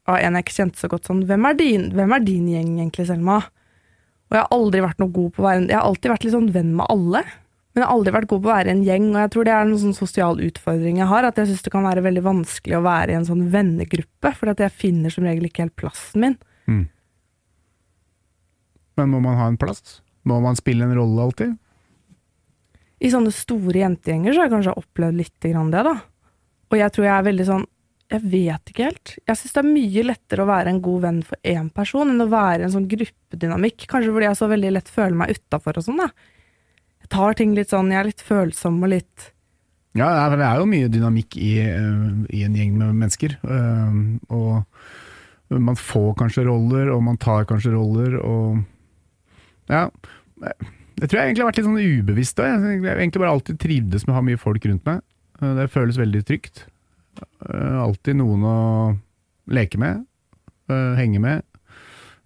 av 0.09 0.17
en 0.19 0.35
jeg 0.35 0.43
ikke 0.43 0.55
kjente 0.57 0.81
så 0.81 0.89
godt 0.91 1.07
sånn 1.07 1.21
Hvem 1.29 1.45
er 1.47 1.59
din, 1.59 1.85
hvem 1.95 2.15
er 2.15 2.25
din 2.25 2.49
gjeng 2.51 2.73
egentlig, 2.75 3.05
Selma? 3.07 3.37
Og 4.27 4.35
jeg 4.35 4.41
har 4.41 4.55
aldri 4.55 4.81
vært 4.83 4.99
noe 4.99 5.13
god 5.13 5.31
på 5.31 5.43
å 5.43 5.45
være 5.45 5.61
en 5.61 5.69
Jeg 5.69 5.77
har 5.77 5.87
alltid 5.87 6.11
vært 6.11 6.25
litt 6.25 6.35
sånn 6.35 6.51
venn 6.55 6.73
med 6.75 6.89
alle. 6.91 7.21
Men 7.73 7.81
jeg 7.81 7.87
har 7.87 7.95
aldri 7.95 8.13
vært 8.13 8.29
god 8.29 8.41
på 8.43 8.49
å 8.49 8.53
være 8.53 8.73
en 8.73 8.83
gjeng, 8.85 9.05
og 9.13 9.19
jeg 9.21 9.29
tror 9.33 9.45
det 9.47 9.53
er 9.53 9.63
en 9.63 9.79
sånn 9.81 9.95
sosial 9.97 10.41
utfordring 10.45 10.99
jeg 11.01 11.09
har. 11.09 11.25
At 11.25 11.39
jeg 11.41 11.49
syns 11.49 11.63
det 11.65 11.71
kan 11.73 11.85
være 11.87 12.03
veldig 12.05 12.21
vanskelig 12.25 12.75
å 12.77 12.83
være 12.85 13.13
i 13.13 13.17
en 13.17 13.25
sånn 13.25 13.47
vennegruppe, 13.53 14.33
for 14.37 14.51
jeg 14.51 14.75
finner 14.77 15.13
som 15.13 15.25
regel 15.25 15.47
ikke 15.47 15.65
helt 15.65 15.77
plassen 15.79 16.25
min. 16.25 16.35
Mm. 16.69 16.83
Men 19.01 19.09
må 19.09 19.23
man 19.25 19.39
ha 19.39 19.47
en 19.49 19.57
plass? 19.57 20.01
Må 20.29 20.37
man 20.43 20.57
spille 20.59 20.85
en 20.85 20.93
rolle 20.97 21.25
alltid? 21.25 21.55
I 23.03 23.11
sånne 23.11 23.33
store 23.35 23.81
jentegjenger 23.81 24.33
så 24.33 24.41
har 24.41 24.47
jeg 24.47 24.55
kanskje 24.55 24.79
opplevd 24.79 25.19
litt 25.19 25.35
det, 25.43 25.83
da. 25.83 25.95
Og 26.71 26.79
jeg 26.79 26.93
tror 26.95 27.05
jeg 27.07 27.15
er 27.17 27.29
veldig 27.29 27.47
sånn 27.49 27.65
Jeg 28.13 28.21
vet 28.29 28.69
ikke 28.69 28.85
helt. 28.85 29.11
Jeg 29.25 29.39
syns 29.39 29.53
det 29.55 29.61
er 29.63 29.69
mye 29.73 30.03
lettere 30.05 30.43
å 30.43 30.49
være 30.49 30.69
en 30.69 30.81
god 30.85 31.01
venn 31.01 31.21
for 31.25 31.49
én 31.49 31.69
person 31.73 32.11
enn 32.11 32.21
å 32.21 32.29
være 32.29 32.67
en 32.67 32.73
sånn 32.75 32.87
gruppedynamikk. 32.91 33.87
Kanskje 33.89 34.11
fordi 34.13 34.27
jeg 34.27 34.37
så 34.37 34.49
veldig 34.51 34.71
lett 34.75 34.91
føler 34.91 35.17
meg 35.17 35.33
utafor 35.33 35.79
og 35.79 35.85
sånn, 35.87 36.01
da. 36.03 36.09
Jeg 37.01 37.09
tar 37.15 37.39
ting 37.39 37.55
litt 37.57 37.71
sånn, 37.73 37.89
jeg 37.89 37.99
er 37.99 38.09
litt 38.11 38.21
følsom 38.21 38.77
og 38.83 38.91
litt 38.93 39.31
Ja, 39.97 40.29
det 40.29 40.45
er 40.45 40.61
jo 40.61 40.69
mye 40.69 40.91
dynamikk 40.93 41.37
i, 41.37 41.53
eh, 41.63 42.37
i 42.37 42.43
en 42.45 42.55
gjeng 42.59 42.77
med 42.77 42.93
mennesker. 43.01 43.35
eh, 43.43 43.97
og 44.29 44.63
man 45.49 45.75
får 45.75 46.15
kanskje 46.21 46.45
roller, 46.45 46.91
og 46.93 47.03
man 47.03 47.17
tar 47.17 47.45
kanskje 47.45 47.73
roller, 47.73 48.19
og 48.21 48.63
Ja. 49.69 49.89
Jeg 50.99 51.09
tror 51.09 51.19
jeg 51.19 51.27
egentlig 51.29 51.43
har 51.43 51.49
vært 51.49 51.59
litt 51.59 51.67
sånn 51.67 52.01
ubevisst. 52.03 52.39
Jeg 52.43 52.59
har 52.85 52.99
egentlig 53.01 53.21
bare 53.23 53.33
alltid 53.33 53.59
trivdes 53.61 54.05
med 54.05 54.13
å 54.13 54.17
ha 54.19 54.25
mye 54.27 54.39
folk 54.41 54.65
rundt 54.69 54.85
meg. 54.87 55.01
Eh, 55.41 55.53
Det 55.57 55.71
føles 55.73 55.97
veldig 55.99 56.21
trygt. 56.27 56.65
Eh, 57.49 57.77
Alltid 57.81 58.19
noen 58.19 58.43
å 58.45 58.57
leke 59.49 59.77
med, 59.81 60.05
eh, 60.69 60.93
henge 60.99 61.19
med. 61.19 61.43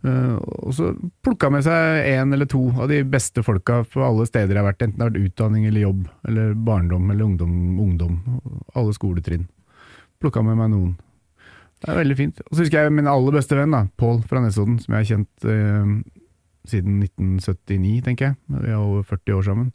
Og 0.07 0.71
så 0.77 0.91
plukka 1.25 1.49
med 1.51 1.63
seg 1.65 2.05
én 2.05 2.31
eller 2.31 2.45
to 2.45 2.69
av 2.79 2.87
de 2.87 3.01
beste 3.03 3.41
folka 3.43 3.81
på 3.91 3.99
alle 4.05 4.25
steder 4.29 4.53
jeg 4.55 4.61
har 4.63 4.67
vært, 4.71 4.83
enten 4.85 4.97
det 4.97 5.03
har 5.03 5.09
vært 5.09 5.25
utdanning 5.25 5.65
eller 5.67 5.81
jobb, 5.81 6.07
eller 6.29 6.53
barndom 6.53 7.09
eller 7.11 7.25
ungdom, 7.25 7.55
ungdom 7.81 8.21
alle 8.77 8.93
skoletrinn. 8.93 9.47
Plukka 10.21 10.43
med 10.45 10.55
meg 10.55 10.69
noen. 10.71 10.93
Det 11.81 11.89
er 11.91 11.99
veldig 12.05 12.15
fint. 12.15 12.39
Og 12.45 12.53
så 12.55 12.61
husker 12.63 12.83
jeg 12.85 12.93
min 12.93 13.09
aller 13.09 13.35
beste 13.35 13.57
venn, 13.57 13.71
da, 13.73 13.87
Pål 13.97 14.21
fra 14.29 14.39
Nesodden, 14.39 14.79
som 14.79 14.93
jeg 14.95 15.01
har 15.01 15.09
kjent 15.17 16.13
siden 16.71 17.01
1979, 17.03 18.01
tenker 18.05 18.31
jeg. 18.31 18.39
Vi 18.47 18.71
er 18.71 18.79
over 18.79 19.03
40 19.07 19.37
år 19.37 19.45
sammen. 19.47 19.69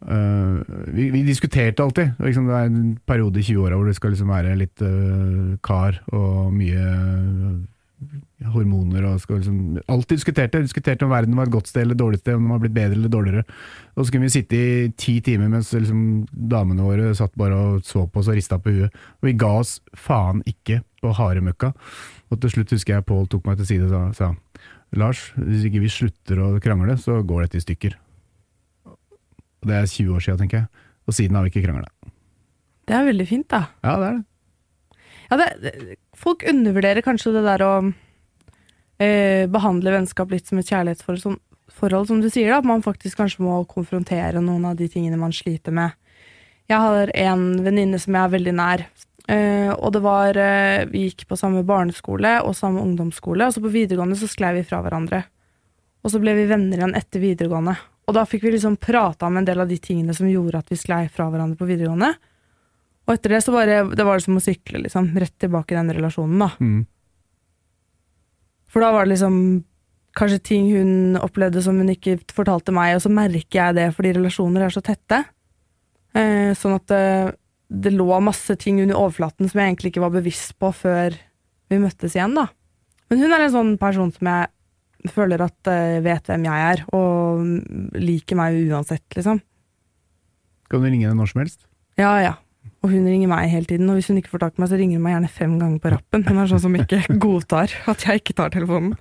Uh, 0.00 0.64
vi, 0.94 1.10
vi 1.12 1.22
diskuterte 1.26 1.84
alltid. 1.84 2.14
Liksom, 2.18 2.46
det 2.48 2.56
er 2.56 2.70
en 2.70 2.94
periode 3.06 3.40
i 3.40 3.44
20-åra 3.44 3.76
hvor 3.76 3.90
det 3.90 3.98
skal 3.98 4.14
liksom 4.14 4.32
være 4.32 4.56
litt 4.56 4.80
uh, 4.80 5.58
kar 5.66 5.98
og 6.16 6.54
mye 6.56 6.86
uh, 6.86 7.58
hormoner. 8.54 9.04
og 9.04 9.20
skal 9.20 9.36
liksom, 9.36 9.78
Alltid 9.88 10.16
diskuterte. 10.16 10.62
Diskuterte 10.62 11.04
om 11.04 11.12
verden 11.12 11.36
var 11.36 11.48
et 11.48 11.52
godt 11.52 11.68
sted 11.68 11.82
eller 11.82 11.94
et 11.94 12.00
dårlig 12.00 12.18
sted, 12.18 12.34
om 12.34 12.42
den 12.42 12.54
var 12.54 12.62
blitt 12.62 12.74
bedre 12.74 12.96
eller 12.96 13.12
dårligere. 13.12 13.44
Og 13.96 14.06
så 14.06 14.12
kunne 14.12 14.28
vi 14.28 14.34
sitte 14.38 14.56
i 14.56 14.88
ti 14.96 15.20
timer 15.20 15.48
mens 15.52 15.72
liksom, 15.72 16.26
damene 16.32 16.86
våre 16.86 17.14
satt 17.14 17.36
bare 17.36 17.56
og 17.56 17.84
så 17.84 18.06
på 18.06 18.22
oss 18.22 18.32
og 18.32 18.40
rista 18.40 18.58
på 18.58 18.72
huet. 18.72 19.00
Og 19.20 19.28
vi 19.28 19.36
ga 19.36 19.52
oss 19.60 19.80
faen 19.92 20.40
ikke 20.48 20.80
på 21.02 21.12
haremøkka. 21.16 21.74
Og 22.30 22.40
til 22.40 22.56
slutt 22.56 22.72
husker 22.72 22.96
jeg 22.96 23.08
Pål 23.08 23.28
tok 23.28 23.46
meg 23.48 23.60
til 23.60 23.68
side 23.74 23.90
og 23.90 24.14
sa, 24.16 24.32
Lars, 24.98 25.28
hvis 25.38 25.66
ikke 25.68 25.82
vi 25.84 25.90
slutter 25.92 26.40
å 26.42 26.48
krangle, 26.62 26.96
så 26.98 27.20
går 27.22 27.46
dette 27.46 27.60
i 27.60 27.64
stykker. 27.64 27.94
Det 29.60 29.76
er 29.76 29.86
20 29.86 30.16
år 30.16 30.24
siden, 30.24 30.40
tenker 30.40 30.62
jeg. 30.62 30.86
Og 31.06 31.16
siden 31.16 31.36
har 31.36 31.46
vi 31.46 31.52
ikke 31.52 31.66
krangla. 31.66 31.90
Det 32.88 32.96
er 32.96 33.06
veldig 33.06 33.26
fint, 33.28 33.46
da. 33.52 33.64
Ja, 33.86 33.96
det 34.00 34.08
er 34.08 34.18
det. 34.18 34.26
Ja, 35.30 35.36
det, 35.38 35.96
folk 36.18 36.42
undervurderer 36.50 37.06
kanskje 37.06 37.36
det 37.36 37.44
der 37.46 37.62
å 37.62 37.72
eh, 38.98 39.46
behandle 39.50 39.94
vennskap 39.94 40.32
litt 40.34 40.50
som 40.50 40.58
et 40.58 40.70
kjærlighetsforhold, 40.72 42.08
som 42.08 42.22
du 42.22 42.26
sier, 42.26 42.50
da, 42.50 42.58
at 42.58 42.66
man 42.66 42.82
faktisk 42.82 43.20
kanskje 43.20 43.44
må 43.46 43.60
konfrontere 43.70 44.42
noen 44.42 44.66
av 44.72 44.80
de 44.80 44.90
tingene 44.90 45.20
man 45.20 45.34
sliter 45.34 45.74
med. 45.76 45.94
Jeg 46.70 46.82
har 46.82 47.12
en 47.14 47.44
venninne 47.62 47.98
som 48.02 48.14
jeg 48.14 48.26
er 48.26 48.34
veldig 48.34 48.56
nær, 48.58 48.84
eh, 49.30 49.70
og 49.72 49.92
det 49.94 50.02
var 50.04 50.36
uh, 50.36 50.86
Vi 50.90 51.06
gikk 51.08 51.26
på 51.30 51.38
samme 51.38 51.62
barneskole 51.66 52.38
og 52.44 52.56
samme 52.58 52.82
ungdomsskole, 52.82 53.46
og 53.46 53.54
så 53.54 53.62
på 53.62 53.72
videregående 53.72 54.18
så 54.18 54.28
sklei 54.30 54.54
vi 54.58 54.66
fra 54.66 54.82
hverandre. 54.84 55.22
Og 56.04 56.12
så 56.12 56.20
ble 56.22 56.34
vi 56.38 56.48
venner 56.50 56.80
igjen 56.80 56.96
etter 56.98 57.22
videregående. 57.22 57.76
Og 58.08 58.16
da 58.16 58.24
fikk 58.26 58.46
vi 58.46 58.56
liksom 58.56 58.78
prata 58.80 59.28
om 59.28 59.36
en 59.38 59.46
del 59.46 59.60
av 59.62 59.68
de 59.70 59.78
tingene 59.78 60.14
som 60.16 60.28
gjorde 60.28 60.62
at 60.64 60.72
vi 60.72 60.78
sklei 60.80 61.04
fra 61.12 61.28
hverandre 61.30 61.60
på 61.60 61.68
videregående. 61.68 62.14
Og 63.06 63.12
etter 63.14 63.34
det 63.34 63.42
så 63.44 63.54
bare, 63.54 63.82
det 63.94 64.06
var 64.06 64.18
det 64.18 64.24
som 64.24 64.38
å 64.38 64.42
sykle, 64.42 64.84
liksom. 64.84 65.12
Rett 65.18 65.36
tilbake 65.42 65.74
i 65.74 65.78
den 65.78 65.92
relasjonen, 65.94 66.42
da. 66.42 66.50
Mm. 66.62 66.80
For 68.70 68.84
da 68.84 68.92
var 68.94 69.06
det 69.06 69.16
liksom 69.16 69.36
kanskje 70.18 70.40
ting 70.46 70.70
hun 70.74 71.18
opplevde 71.20 71.62
som 71.62 71.78
hun 71.78 71.90
ikke 71.92 72.18
fortalte 72.34 72.74
meg, 72.74 72.96
og 72.96 73.04
så 73.04 73.12
merker 73.14 73.60
jeg 73.60 73.78
det 73.78 73.86
fordi 73.96 74.14
relasjoner 74.18 74.66
er 74.66 74.74
så 74.74 74.82
tette. 74.84 75.22
Eh, 76.18 76.50
sånn 76.58 76.76
at 76.78 76.86
det, 76.90 77.04
det 77.70 77.92
lå 77.94 78.08
masse 78.24 78.56
ting 78.58 78.80
under 78.82 78.98
overflaten 78.98 79.48
som 79.48 79.60
jeg 79.60 79.70
egentlig 79.70 79.92
ikke 79.92 80.02
var 80.02 80.14
bevisst 80.14 80.56
på 80.58 80.72
før 80.74 81.14
vi 81.70 81.78
møttes 81.78 82.16
igjen, 82.16 82.34
da. 82.34 82.48
Men 83.10 83.22
hun 83.22 83.34
er 83.34 83.44
en 83.44 83.54
sånn 83.54 83.72
person 83.78 84.10
som 84.14 84.30
jeg 84.30 85.10
føler 85.14 85.42
at 85.44 85.70
eh, 85.70 86.00
vet 86.04 86.26
hvem 86.28 86.46
jeg 86.48 86.66
er, 86.74 86.82
og 86.94 87.96
liker 87.96 88.38
meg 88.38 88.58
uansett, 88.68 89.06
liksom. 89.16 89.40
Kan 90.70 90.82
du 90.82 90.86
ringe 90.90 91.08
henne 91.08 91.18
når 91.18 91.30
som 91.32 91.42
helst? 91.42 91.66
Ja, 91.98 92.12
ja. 92.22 92.34
Og 92.80 92.92
hun 92.92 93.06
ringer 93.08 93.30
meg 93.30 93.50
hele 93.52 93.68
tiden, 93.68 93.88
og 93.90 93.98
hvis 93.98 94.10
hun 94.10 94.18
ikke 94.20 94.32
får 94.34 94.44
tak 94.44 94.58
i 94.58 94.62
meg, 94.62 94.70
så 94.70 94.78
ringer 94.80 94.98
hun 94.98 95.04
meg 95.06 95.14
gjerne 95.16 95.32
fem 95.32 95.54
ganger 95.60 95.82
på 95.82 95.92
rappen. 95.94 96.24
Hun 96.26 96.40
er 96.42 96.50
sånn 96.50 96.64
som 96.64 96.76
ikke 96.76 97.02
godtar 97.24 97.72
at 97.90 98.06
jeg 98.06 98.22
ikke 98.22 98.36
tar 98.40 98.52
telefonen. 98.54 98.96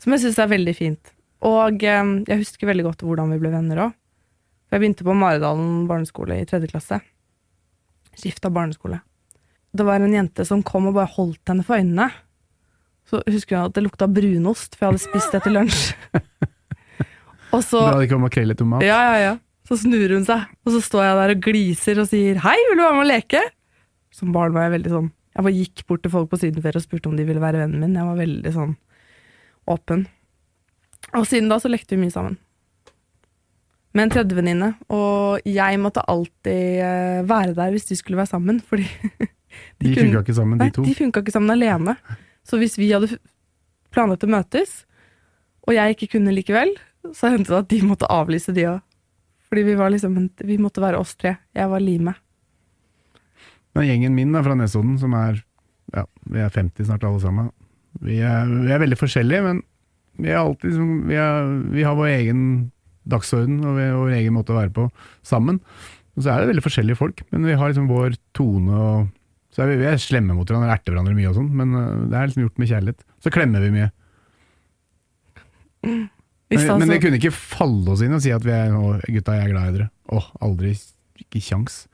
Som 0.00 0.14
jeg 0.14 0.24
syns 0.24 0.40
er 0.40 0.52
veldig 0.52 0.76
fint. 0.76 1.14
Og 1.46 1.84
eh, 1.84 2.12
jeg 2.28 2.42
husker 2.44 2.70
veldig 2.70 2.86
godt 2.90 3.04
hvordan 3.06 3.32
vi 3.34 3.40
ble 3.42 3.52
venner 3.54 3.86
òg. 3.86 3.96
Jeg 4.70 4.82
begynte 4.82 5.06
på 5.06 5.16
Maridalen 5.18 5.88
barneskole 5.90 6.36
i 6.38 6.46
tredje 6.46 6.70
klasse. 6.70 7.00
Skifta 8.20 8.50
barneskole. 8.52 9.00
det 9.72 9.86
var 9.86 10.02
en 10.02 10.12
jente 10.12 10.44
som 10.44 10.64
kom 10.66 10.88
og 10.90 10.96
bare 10.96 11.10
holdt 11.14 11.48
henne 11.48 11.64
for 11.66 11.78
øynene. 11.78 12.10
Så 13.10 13.20
husker 13.26 13.56
jeg 13.56 13.70
at 13.70 13.76
det 13.76 13.84
lukta 13.84 14.06
brunost, 14.10 14.76
for 14.76 14.86
jeg 14.86 14.92
hadde 14.92 15.02
spist 15.02 15.32
det 15.34 15.42
til 15.44 15.56
lunsj. 15.56 15.84
og 17.54 17.62
så 17.62 17.78
Du 17.78 17.86
hadde 17.86 18.08
ikke 18.08 18.20
makrell 18.22 18.54
i 18.54 18.58
tomat? 18.58 18.84
Ja, 18.86 18.98
ja, 19.10 19.16
ja. 19.24 19.32
Så 19.70 19.78
snur 19.84 20.10
hun 20.16 20.26
seg, 20.26 20.50
og 20.66 20.74
så 20.74 20.82
står 20.82 21.04
jeg 21.06 21.16
der 21.20 21.32
og 21.34 21.42
gliser 21.46 22.02
og 22.02 22.10
sier 22.10 22.38
'hei, 22.42 22.56
vil 22.68 22.78
du 22.78 22.82
være 22.82 22.98
med 22.98 23.06
å 23.06 23.10
leke?' 23.10 23.46
Som 24.10 24.32
barn 24.34 24.52
var 24.52 24.66
jeg 24.66 24.74
veldig 24.74 24.90
sånn 24.90 25.10
Jeg 25.36 25.44
bare 25.46 25.54
gikk 25.54 25.82
bort 25.86 26.02
til 26.02 26.10
folk 26.10 26.30
på 26.30 26.38
sydenferie 26.42 26.80
og 26.80 26.82
spurte 26.82 27.06
om 27.06 27.14
de 27.14 27.24
ville 27.24 27.42
være 27.42 27.60
vennen 27.62 27.78
min. 27.78 27.94
Jeg 27.94 28.08
var 28.08 28.18
veldig 28.18 28.52
sånn 28.52 28.72
åpen. 29.70 30.08
Og 31.14 31.26
siden 31.30 31.48
da 31.48 31.60
så 31.62 31.70
lekte 31.70 31.94
vi 31.94 32.02
mye 32.02 32.14
sammen. 32.14 32.34
Med 33.90 34.04
en 34.06 34.12
tredjevenninne, 34.14 34.68
og 34.94 35.46
jeg 35.48 35.78
måtte 35.82 36.04
alltid 36.06 36.82
eh, 36.86 37.22
være 37.26 37.56
der 37.56 37.72
hvis 37.74 37.88
de 37.88 37.96
skulle 37.98 38.20
være 38.20 38.30
sammen, 38.30 38.60
fordi 38.62 38.86
De 39.80 39.88
de 39.88 39.96
funka 39.96 40.20
ikke 40.22 40.36
sammen, 40.36 40.60
de 40.60 40.70
to. 40.70 40.84
Nei, 40.84 40.92
de 40.92 40.94
funka 40.94 41.22
ikke 41.24 41.34
sammen 41.34 41.50
alene. 41.50 41.96
Så 42.46 42.60
hvis 42.60 42.76
vi 42.78 42.92
hadde 42.92 43.16
planlagt 43.90 44.22
å 44.22 44.30
møtes, 44.30 44.84
og 45.66 45.74
jeg 45.74 45.96
ikke 45.96 46.12
kunne 46.14 46.34
likevel, 46.36 46.70
så 47.16 47.32
hendte 47.32 47.50
det 47.50 47.58
at 47.64 47.70
de 47.72 47.80
måtte 47.88 48.08
avlyse, 48.12 48.54
de 48.54 48.68
òg. 48.70 48.80
Fordi 49.50 49.64
vi 49.66 49.74
var 49.74 49.90
liksom 49.90 50.14
Vi 50.46 50.56
måtte 50.62 50.82
være 50.82 50.98
oss 51.00 51.16
tre. 51.18 51.34
Jeg 51.58 51.66
var 51.66 51.82
limet. 51.82 52.14
Men 53.74 53.88
gjengen 53.88 54.14
min 54.14 54.30
da, 54.34 54.44
fra 54.46 54.54
Nesodden, 54.54 54.98
som 55.02 55.14
er 55.18 55.40
ja, 55.94 56.04
vi 56.30 56.42
er 56.42 56.52
50 56.54 56.86
snart 56.86 57.04
alle 57.06 57.20
sammen, 57.22 57.50
vi 57.98 58.20
er, 58.22 58.46
vi 58.46 58.70
er 58.70 58.82
veldig 58.82 58.98
forskjellige, 58.98 59.42
men 59.42 59.62
vi, 60.20 60.30
er 60.30 60.38
alltid, 60.38 60.76
vi, 61.08 61.16
er, 61.18 61.48
vi 61.74 61.86
har 61.86 61.96
vår 61.98 62.12
egen 62.12 62.42
dagsorden 63.08 63.62
og 63.64 63.78
vår 63.78 64.18
egen 64.18 64.36
måte 64.36 64.54
å 64.54 64.58
være 64.58 64.74
på 64.76 64.88
sammen. 65.26 65.62
Og 66.16 66.24
så 66.24 66.32
er 66.32 66.42
det 66.42 66.50
veldig 66.50 66.66
forskjellige 66.66 67.00
folk, 67.00 67.24
men 67.30 67.46
vi 67.48 67.56
har 67.56 67.70
liksom 67.70 67.88
vår 67.90 68.18
tone 68.36 68.76
og 68.76 69.08
så 69.50 69.64
er 69.64 69.72
vi, 69.72 69.80
vi 69.80 69.88
er 69.90 69.98
slemme 69.98 70.36
mot 70.36 70.46
hverandre, 70.46 70.70
erter 70.70 70.94
hverandre 70.94 71.16
mye 71.16 71.30
og 71.32 71.36
sånn, 71.40 71.50
men 71.58 71.74
øh, 71.74 72.02
det 72.10 72.18
er 72.18 72.28
liksom 72.28 72.44
gjort 72.44 72.60
med 72.62 72.70
kjærlighet. 72.70 73.04
Så 73.24 73.32
klemmer 73.34 73.64
vi 73.64 73.72
mye. 73.74 73.88
Men, 76.50 76.66
men 76.82 76.90
det 76.90 77.00
kunne 77.02 77.18
ikke 77.18 77.34
falle 77.34 77.94
oss 77.94 78.02
inn 78.04 78.14
å 78.14 78.20
si 78.22 78.32
at 78.34 78.46
vi 78.46 78.54
er 78.54 78.74
å, 78.74 78.96
gutta, 79.02 79.36
jeg 79.38 79.48
er 79.48 79.52
glad 79.52 79.70
i 79.70 79.74
dere. 79.78 79.88
Åh, 80.14 80.28
aldri, 80.46 80.74
ikke 81.22 81.42
kjangs. 81.42 81.84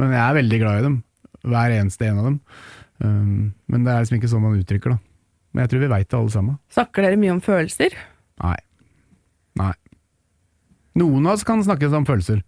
Men 0.00 0.14
jeg 0.14 0.22
er 0.22 0.38
veldig 0.40 0.60
glad 0.62 0.80
i 0.80 0.84
dem. 0.88 0.98
Hver 1.44 1.74
eneste 1.76 2.08
en 2.08 2.20
av 2.22 2.28
dem. 2.28 2.38
Um, 3.02 3.40
men 3.70 3.86
det 3.86 3.92
er 3.92 4.04
liksom 4.04 4.18
ikke 4.18 4.30
sånn 4.32 4.44
man 4.46 4.58
uttrykker 4.58 4.94
det. 4.94 4.98
Men 5.54 5.64
jeg 5.64 5.72
tror 5.72 5.84
vi 5.84 5.90
veit 5.92 6.08
det 6.08 6.18
alle 6.18 6.34
sammen. 6.34 6.60
Snakker 6.74 7.06
dere 7.06 7.20
mye 7.20 7.34
om 7.36 7.42
følelser? 7.44 7.94
Nei. 8.42 8.56
Nei. 9.60 9.74
Noen 10.98 11.26
av 11.26 11.36
oss 11.36 11.46
kan 11.46 11.62
snakke 11.64 11.90
om 11.90 12.06
følelser, 12.06 12.42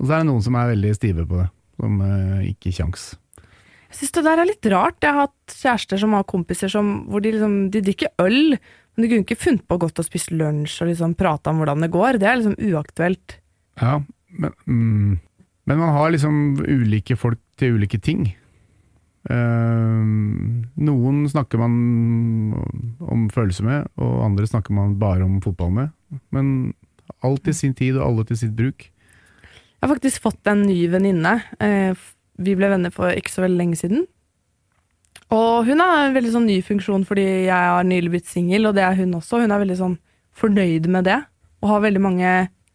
og 0.00 0.06
så 0.06 0.16
er 0.16 0.22
det 0.22 0.30
noen 0.30 0.44
som 0.44 0.56
er 0.56 0.72
veldig 0.72 0.92
stive 0.96 1.26
på 1.28 1.42
det. 1.42 1.48
Som 1.80 2.00
eh, 2.04 2.50
ikke 2.52 2.72
kjangs. 2.76 3.10
Jeg 3.90 3.98
syns 3.98 4.14
det 4.16 4.24
der 4.26 4.40
er 4.40 4.48
litt 4.48 4.68
rart. 4.70 5.00
Jeg 5.02 5.16
har 5.16 5.26
hatt 5.26 5.56
kjærester 5.56 6.00
som 6.00 6.14
har 6.14 6.28
kompiser 6.28 6.70
som, 6.72 6.90
hvor 7.10 7.24
de 7.24 7.32
liksom 7.34 7.56
De 7.74 7.82
drikker 7.84 8.12
øl, 8.22 8.54
men 8.54 9.02
de 9.02 9.10
kunne 9.10 9.26
ikke 9.26 9.40
funnet 9.40 9.66
på 9.66 9.80
godt 9.82 10.00
å 10.02 10.06
spise 10.06 10.36
lunsj 10.36 10.78
og 10.84 10.92
liksom 10.92 11.16
prate 11.18 11.50
om 11.50 11.60
hvordan 11.60 11.84
det 11.84 11.90
går. 11.94 12.20
Det 12.20 12.28
er 12.30 12.38
liksom 12.40 12.58
uaktuelt. 12.70 13.40
Ja, 13.80 13.96
men, 14.30 14.54
mm, 14.66 15.16
men 15.66 15.82
man 15.82 15.96
har 15.96 16.12
liksom 16.14 16.60
ulike 16.62 17.18
folk 17.18 17.40
til 17.60 17.80
ulike 17.80 18.00
ting. 18.02 18.28
Uh, 19.28 20.00
noen 20.80 21.24
snakker 21.28 21.60
man 21.60 21.74
om 23.04 23.26
følelser 23.32 23.66
med, 23.66 23.90
og 24.00 24.22
andre 24.24 24.48
snakker 24.48 24.76
man 24.76 24.96
bare 25.02 25.26
om 25.26 25.40
fotball 25.44 25.74
med. 25.76 25.90
Men 26.34 26.72
alt 27.24 27.42
til 27.44 27.54
sin 27.56 27.74
tid 27.76 27.96
og 27.98 28.06
alle 28.06 28.24
til 28.28 28.36
sitt 28.40 28.54
bruk. 28.56 28.86
Jeg 28.86 29.86
har 29.86 29.92
faktisk 29.94 30.22
fått 30.22 30.46
en 30.50 30.62
ny 30.68 30.78
venninne. 30.92 31.40
Eh, 31.60 31.94
Vi 32.40 32.54
ble 32.56 32.70
venner 32.72 32.90
for 32.94 33.12
ikke 33.12 33.28
så 33.32 33.42
veldig 33.44 33.58
lenge 33.58 33.76
siden. 33.76 34.06
Og 35.30 35.66
hun 35.66 35.80
har 35.82 36.06
en 36.06 36.14
veldig 36.14 36.30
sånn 36.32 36.46
ny 36.48 36.60
funksjon 36.64 37.04
fordi 37.06 37.24
jeg 37.46 37.52
har 37.52 37.84
nylig 37.84 38.10
blitt 38.14 38.26
singel, 38.30 38.66
og 38.66 38.74
det 38.78 38.82
er 38.86 38.94
hun 38.96 39.12
også. 39.18 39.40
Hun 39.42 39.52
er 39.52 39.60
veldig 39.60 39.76
sånn 39.76 39.98
fornøyd 40.40 40.86
med 40.88 41.04
det, 41.04 41.18
og 41.60 41.68
har 41.68 41.80
veldig 41.84 42.00
mange 42.00 42.30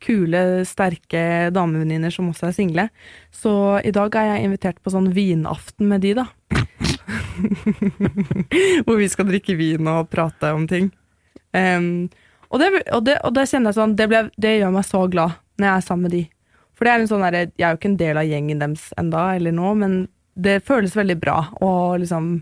kule, 0.05 0.61
sterke 0.69 1.49
damevenninner 1.55 2.11
som 2.13 2.29
også 2.29 2.47
er 2.51 2.55
single. 2.55 2.85
Så 3.33 3.81
i 3.83 3.91
dag 3.95 4.15
er 4.21 4.25
jeg 4.35 4.45
invitert 4.45 4.77
på 4.83 4.91
sånn 4.93 5.09
vinaften 5.15 5.87
med 5.89 6.01
de, 6.05 6.13
da. 6.19 6.27
Hvor 8.85 8.97
vi 8.99 9.07
skal 9.11 9.27
drikke 9.29 9.55
vin 9.59 9.87
og 9.89 10.09
prate 10.13 10.51
om 10.55 10.65
ting. 10.69 10.91
Em, 11.55 12.07
og, 12.55 12.61
det, 12.61 12.69
og, 12.95 13.03
det, 13.03 13.17
og 13.27 13.33
det 13.35 13.43
kjenner 13.51 13.73
jeg 13.73 13.77
sånn, 13.81 13.93
det, 13.99 14.07
ble, 14.07 14.21
det 14.39 14.53
gjør 14.55 14.71
meg 14.71 14.87
så 14.87 15.01
glad 15.11 15.35
når 15.59 15.67
jeg 15.67 15.75
er 15.75 15.85
sammen 15.85 16.07
med 16.07 16.15
de. 16.15 16.23
For 16.75 16.87
det 16.87 16.91
er 16.91 17.01
en 17.01 17.09
sånn 17.09 17.23
der, 17.23 17.37
Jeg 17.55 17.65
er 17.67 17.73
jo 17.73 17.79
ikke 17.79 17.91
en 17.91 17.99
del 17.99 18.19
av 18.19 18.27
gjengen 18.27 18.61
deres 18.63 18.85
enda, 18.99 19.23
eller 19.35 19.55
nå, 19.55 19.71
men 19.79 19.95
det 20.35 20.61
føles 20.67 20.95
veldig 20.95 21.17
bra. 21.19 21.37
Og 21.63 21.99
liksom 22.03 22.37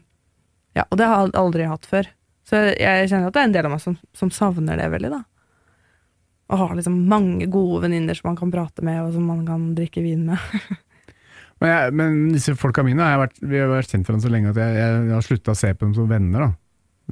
Ja, 0.77 0.87
og 0.89 0.97
det 0.97 1.09
har 1.09 1.27
jeg 1.27 1.35
aldri 1.37 1.67
hatt 1.69 1.85
før. 1.85 2.07
Så 2.49 2.59
jeg, 2.73 3.09
kjenner 3.09 3.29
at 3.29 3.35
det 3.35 3.41
er 3.43 3.49
en 3.49 3.53
del 3.57 3.67
av 3.69 3.75
meg 3.75 3.83
som, 3.83 3.97
som 4.17 4.31
savner 4.33 4.79
det 4.79 4.89
veldig, 4.93 5.11
da. 5.13 5.21
Å 6.53 6.57
ha 6.59 6.71
liksom 6.75 6.95
mange 7.09 7.45
gode 7.49 7.83
venninner 7.85 8.17
som 8.17 8.31
man 8.31 8.39
kan 8.39 8.51
prate 8.53 8.85
med, 8.85 8.99
og 9.03 9.13
som 9.15 9.27
man 9.29 9.45
kan 9.47 9.69
drikke 9.77 10.03
vin 10.05 10.25
med. 10.29 10.41
Men, 11.61 11.69
jeg, 11.69 11.91
men 11.95 12.15
disse 12.33 12.51
folka 12.59 12.83
mine 12.83 13.05
har 13.05 13.21
vært, 13.21 13.37
vi 13.39 13.59
har 13.61 13.69
vært 13.71 13.93
kjent 13.93 14.03
for 14.03 14.17
dem 14.17 14.23
så 14.25 14.27
lenge 14.33 14.49
at 14.51 14.57
jeg, 14.59 14.73
jeg, 14.75 14.95
jeg 15.07 15.13
har 15.15 15.23
slutta 15.23 15.53
å 15.53 15.55
se 15.55 15.69
på 15.71 15.85
dem 15.85 15.93
som 15.95 16.09
venner. 16.09 16.41
da. 16.43 16.49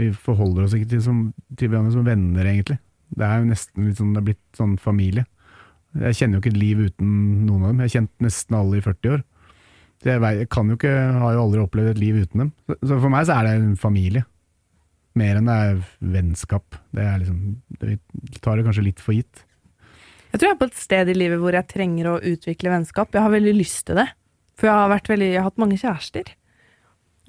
Vi 0.01 0.09
forholder 0.25 0.65
oss 0.65 0.73
ikke 0.75 0.89
til, 0.91 1.03
som, 1.05 1.21
til 1.55 1.71
hverandre 1.71 1.93
som 1.93 2.03
venner, 2.03 2.49
egentlig. 2.49 2.75
Det 3.11 3.27
er 3.27 3.41
jo 3.41 3.49
nesten 3.49 3.89
litt 3.89 3.99
sånn, 3.99 4.15
det 4.15 4.21
er 4.21 4.27
blitt 4.31 4.57
sånn 4.57 4.77
familie. 4.81 5.25
Jeg 5.99 6.17
kjenner 6.17 6.37
jo 6.37 6.43
ikke 6.43 6.53
et 6.53 6.61
liv 6.61 6.81
uten 6.87 7.11
noen 7.47 7.65
av 7.65 7.71
dem. 7.71 7.81
Jeg 7.81 7.89
har 7.89 7.95
kjent 7.97 8.25
nesten 8.25 8.57
alle 8.57 8.79
i 8.79 8.85
40 8.85 9.15
år. 9.17 9.23
Så 10.01 10.09
jeg, 10.09 10.21
jeg 10.39 10.49
kan 10.55 10.71
jo 10.71 10.77
ikke, 10.79 10.93
har 11.21 11.35
jo 11.35 11.43
aldri 11.43 11.61
opplevd 11.61 11.91
et 11.93 12.01
liv 12.01 12.21
uten 12.23 12.45
dem. 12.45 12.51
Så, 12.65 12.77
så 12.79 12.99
for 13.03 13.13
meg 13.13 13.27
så 13.27 13.37
er 13.37 13.47
det 13.47 13.55
en 13.59 13.75
familie. 13.79 14.23
Mer 15.19 15.37
enn 15.37 15.49
det 15.49 15.57
er 15.67 15.81
vennskap. 16.13 16.79
Det 16.95 17.03
er 17.03 17.19
liksom, 17.21 17.41
vi 17.83 17.97
tar 18.39 18.57
det 18.57 18.65
kanskje 18.67 18.87
litt 18.87 19.03
for 19.03 19.17
gitt. 19.17 19.43
Jeg 20.31 20.39
tror 20.39 20.47
jeg 20.47 20.55
er 20.55 20.61
på 20.61 20.69
et 20.71 20.79
sted 20.79 21.11
i 21.11 21.17
livet 21.17 21.41
hvor 21.41 21.55
jeg 21.57 21.67
trenger 21.67 22.07
å 22.07 22.19
utvikle 22.31 22.71
vennskap. 22.71 23.11
Jeg 23.11 23.25
har 23.25 23.33
veldig 23.33 23.55
lyst 23.57 23.83
til 23.89 23.99
det. 23.99 24.07
For 24.55 24.69
jeg 24.69 24.77
har, 24.77 25.01
veldig, 25.09 25.27
jeg 25.27 25.41
har 25.41 25.49
hatt 25.49 25.59
mange 25.59 25.79
kjærester. 25.81 26.31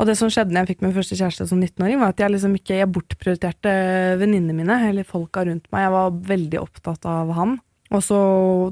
Og 0.02 0.08
det 0.08 0.16
som 0.18 0.30
skjedde 0.32 0.50
når 0.50 0.64
jeg 0.64 0.72
fikk 0.72 0.80
min 0.82 0.94
første 0.96 1.14
kjæreste 1.14 1.44
som 1.46 1.60
19-åring, 1.62 2.00
var 2.02 2.10
at 2.10 2.18
jeg 2.18 2.32
liksom 2.34 2.56
ikke 2.58 2.74
jeg 2.74 2.90
bortprioriterte 2.90 3.74
venninnene 4.18 4.56
mine, 4.58 4.78
eller 4.88 5.06
folka 5.06 5.44
rundt 5.46 5.68
meg. 5.70 5.84
Jeg 5.84 5.92
var 5.94 6.16
veldig 6.32 6.58
opptatt 6.58 7.06
av 7.06 7.30
han. 7.36 7.52
Og 7.94 8.02
så, 8.02 8.18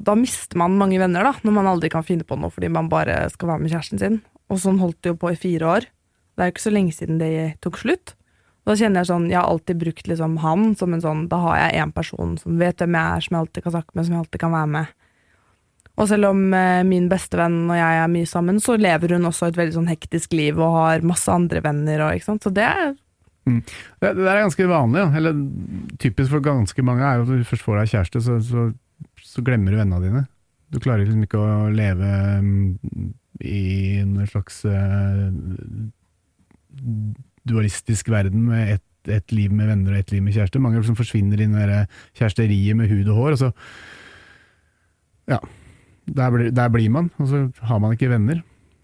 da 0.02 0.16
mister 0.18 0.58
man 0.58 0.74
mange 0.80 0.98
venner, 0.98 1.28
da, 1.28 1.36
når 1.46 1.54
man 1.54 1.68
aldri 1.70 1.90
kan 1.92 2.02
finne 2.02 2.26
på 2.26 2.34
noe 2.40 2.50
fordi 2.50 2.72
man 2.72 2.88
bare 2.90 3.22
skal 3.30 3.52
være 3.52 3.62
med 3.62 3.70
kjæresten 3.70 4.02
sin. 4.02 4.18
Og 4.50 4.58
sånn 4.58 4.80
holdt 4.82 4.98
det 5.04 5.12
jo 5.12 5.20
på 5.22 5.30
i 5.30 5.38
fire 5.38 5.70
år. 5.76 5.86
Det 6.34 6.42
er 6.42 6.50
jo 6.50 6.54
ikke 6.56 6.66
så 6.66 6.74
lenge 6.74 6.96
siden 6.96 7.22
det 7.22 7.30
tok 7.62 7.78
slutt. 7.78 8.16
Da 8.66 8.74
kjenner 8.74 9.04
jeg 9.04 9.12
sånn, 9.12 9.30
jeg 9.30 9.38
har 9.38 9.52
alltid 9.52 9.78
brukt 9.84 10.10
liksom 10.10 10.40
han 10.42 10.72
som 10.80 10.96
en 10.96 11.04
sånn, 11.04 11.22
da 11.30 11.38
har 11.46 11.60
jeg 11.62 11.84
en 11.84 11.94
person 11.94 12.34
som 12.42 12.58
vet 12.58 12.82
hvem 12.82 12.98
jeg 12.98 13.14
er, 13.14 13.24
som 13.24 13.36
jeg 13.36 13.44
alltid 13.44 13.66
kan 13.68 13.76
snakke 13.76 13.94
med, 13.94 14.08
som 14.08 14.16
jeg 14.16 14.24
alltid 14.24 14.42
kan 14.42 14.56
være 14.56 14.72
med. 14.74 14.96
Og 16.00 16.08
selv 16.08 16.30
om 16.30 16.42
eh, 16.56 16.80
min 16.88 17.10
bestevenn 17.10 17.62
og 17.68 17.76
jeg 17.76 18.00
er 18.00 18.10
mye 18.12 18.28
sammen, 18.28 18.60
så 18.62 18.78
lever 18.80 19.16
hun 19.16 19.28
også 19.28 19.50
et 19.50 19.60
veldig 19.60 19.76
sånn 19.76 19.90
hektisk 19.90 20.34
liv 20.36 20.58
og 20.58 20.78
har 20.78 21.06
masse 21.06 21.30
andre 21.32 21.62
venner. 21.64 22.06
Og, 22.06 22.16
ikke 22.16 22.30
sant? 22.30 22.46
Så 22.46 22.52
det 22.56 22.66
er 22.66 22.92
Det, 23.44 23.62
det 24.00 24.20
der 24.20 24.34
er 24.34 24.44
ganske 24.44 24.68
vanlig, 24.68 25.00
ja. 25.00 25.08
eller 25.20 25.38
typisk 25.98 26.30
for 26.32 26.44
ganske 26.44 26.84
mange, 26.86 27.04
er 27.04 27.18
jo 27.18 27.24
at 27.26 27.40
du 27.40 27.48
først 27.48 27.66
får 27.66 27.80
deg 27.80 27.94
kjæreste, 27.94 28.20
så, 28.26 28.36
så, 28.44 28.66
så 29.26 29.42
glemmer 29.44 29.72
du 29.72 29.80
vennene 29.80 30.04
dine. 30.04 30.26
Du 30.70 30.78
klarer 30.78 31.02
liksom 31.02 31.24
ikke 31.24 31.40
å 31.40 31.70
leve 31.74 32.10
mm, 32.44 33.08
i 33.42 33.62
en 34.04 34.20
slags 34.30 34.60
uh, 34.68 35.32
dualistisk 37.48 38.12
verden 38.12 38.46
med 38.52 38.76
ett 38.76 38.86
et 39.08 39.32
liv 39.32 39.52
med 39.52 39.70
venner 39.70 39.94
og 39.94 40.02
ett 40.02 40.12
liv 40.12 40.20
med 40.22 40.34
kjæreste. 40.36 40.60
Mange 40.60 40.80
liksom 40.80 40.98
forsvinner 40.98 41.40
i 41.40 41.46
det 41.48 41.78
kjæresteriet 42.18 42.76
med 42.76 42.90
hud 42.90 43.08
og 43.08 43.16
hår, 43.16 43.32
og 43.32 43.38
så 43.38 43.52
Ja. 45.30 45.38
Der 46.06 46.30
blir, 46.32 46.54
der 46.54 46.70
blir 46.72 46.90
man, 46.90 47.10
og 47.18 47.28
så 47.28 47.44
har 47.68 47.82
man 47.82 47.92
ikke 47.96 48.10
venner. 48.10 48.40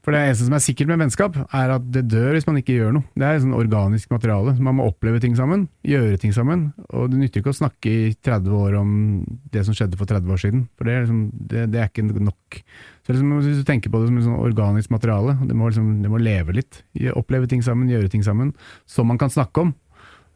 For 0.06 0.14
det 0.14 0.20
eneste 0.23 0.46
som 0.46 0.54
er 0.54 0.62
sikkert 0.62 0.87
med 0.87 1.00
vennskap, 1.00 1.35
er 1.35 1.73
at 1.75 1.87
det 1.90 2.04
dør 2.06 2.37
hvis 2.37 2.44
man 2.46 2.61
ikke 2.61 2.76
gjør 2.76 2.92
noe. 2.94 3.08
Det 3.18 3.26
er 3.26 3.40
sånn 3.42 3.56
organisk 3.58 4.12
materiale. 4.14 4.52
Man 4.62 4.76
må 4.78 4.85
oppleve 4.87 5.18
ting 5.18 5.35
sammen, 5.35 5.64
gjøre 5.82 6.20
ting 6.23 6.30
sammen. 6.37 6.68
Og 6.94 7.08
det 7.11 7.18
nytter 7.18 7.42
ikke 7.42 7.50
å 7.50 7.58
snakke 7.58 7.90
i 7.90 8.12
30 8.14 8.54
år 8.54 8.76
om 8.78 8.92
det 9.50 9.64
som 9.66 9.75
skjedde 9.75 9.99
for 9.99 10.06
30 10.06 10.30
år 10.30 10.38
siden. 10.44 10.62
For 10.78 10.87
det 10.87 10.94
er, 10.94 11.02
liksom, 11.08 11.25
det, 11.35 11.64
det 11.75 11.80
er 11.82 11.90
ikke 11.90 12.06
nok. 12.06 12.61
Så 13.02 13.16
liksom, 13.16 13.35
Hvis 13.49 13.58
du 13.58 13.66
tenker 13.66 13.90
på 13.90 14.04
det 14.04 14.12
som 14.12 14.20
et 14.20 14.28
sånn 14.28 14.38
organisk 14.46 14.94
materiale, 14.94 15.35
det 15.42 15.58
må, 15.58 15.73
liksom, 15.73 15.90
det 16.04 16.14
må 16.14 16.23
leve 16.23 16.54
litt. 16.54 16.85
Oppleve 17.18 17.50
ting 17.50 17.66
sammen, 17.66 17.90
gjøre 17.90 18.12
ting 18.14 18.23
sammen, 18.23 18.54
som 18.87 19.11
man 19.11 19.18
kan 19.18 19.35
snakke 19.35 19.66
om. 19.66 19.75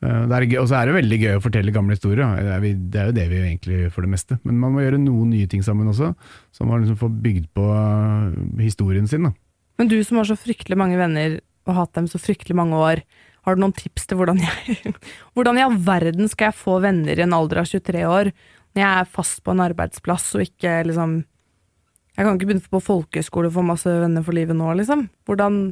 Og 0.01 0.69
så 0.71 0.79
er 0.79 0.89
det 0.89 0.97
veldig 0.97 1.19
gøy 1.21 1.35
å 1.37 1.43
fortelle 1.45 1.75
gamle 1.75 1.97
historier. 1.97 2.25
Det 2.41 2.53
er, 2.55 2.63
vi, 2.63 2.73
det 2.73 3.01
er 3.01 3.09
jo 3.11 3.17
det 3.19 3.27
vi 3.29 3.41
egentlig 3.43 3.81
gjør 3.83 3.91
for 3.93 4.07
det 4.07 4.13
meste. 4.15 4.39
Men 4.49 4.61
man 4.63 4.73
må 4.73 4.85
gjøre 4.85 5.01
noen 5.03 5.35
nye 5.35 5.49
ting 5.51 5.65
sammen 5.67 5.91
også, 5.93 6.15
så 6.57 6.69
man 6.69 6.81
liksom 6.81 6.97
får 7.03 7.11
bygd 7.27 7.51
på 7.57 7.67
eh, 7.77 8.39
historien 8.65 9.09
sin. 9.11 9.29
da. 9.29 9.35
Men 9.81 9.91
du 9.93 9.99
som 10.05 10.21
har 10.21 10.29
så 10.29 10.39
fryktelig 10.41 10.79
mange 10.81 10.97
venner 11.01 11.41
og 11.69 11.77
hatt 11.77 11.93
dem 11.99 12.09
så 12.09 12.21
fryktelig 12.21 12.57
mange 12.57 12.81
år, 12.81 13.03
har 13.45 13.57
du 13.57 13.63
noen 13.63 13.77
tips 13.77 14.09
til 14.09 14.19
hvordan 14.21 14.41
jeg 14.43 14.95
Hvordan 15.37 15.57
i 15.57 15.65
all 15.65 15.77
verden 15.85 16.29
skal 16.29 16.51
jeg 16.51 16.61
få 16.61 16.79
venner 16.85 17.17
i 17.17 17.25
en 17.25 17.37
alder 17.37 17.63
av 17.63 17.69
23 17.69 18.03
år, 18.09 18.33
når 18.73 18.85
jeg 18.85 19.03
er 19.03 19.13
fast 19.17 19.41
på 19.45 19.55
en 19.55 19.63
arbeidsplass 19.65 20.31
og 20.37 20.45
ikke 20.45 20.81
liksom 20.89 21.23
Jeg 22.17 22.27
kan 22.27 22.37
ikke 22.37 22.51
begynne 22.51 22.73
på 22.73 22.83
folkehøyskole 22.85 23.49
og 23.49 23.57
få 23.57 23.65
masse 23.65 23.93
venner 24.03 24.25
for 24.25 24.37
livet 24.37 24.57
nå, 24.57 24.73
liksom. 24.81 25.07
Hvordan 25.29 25.63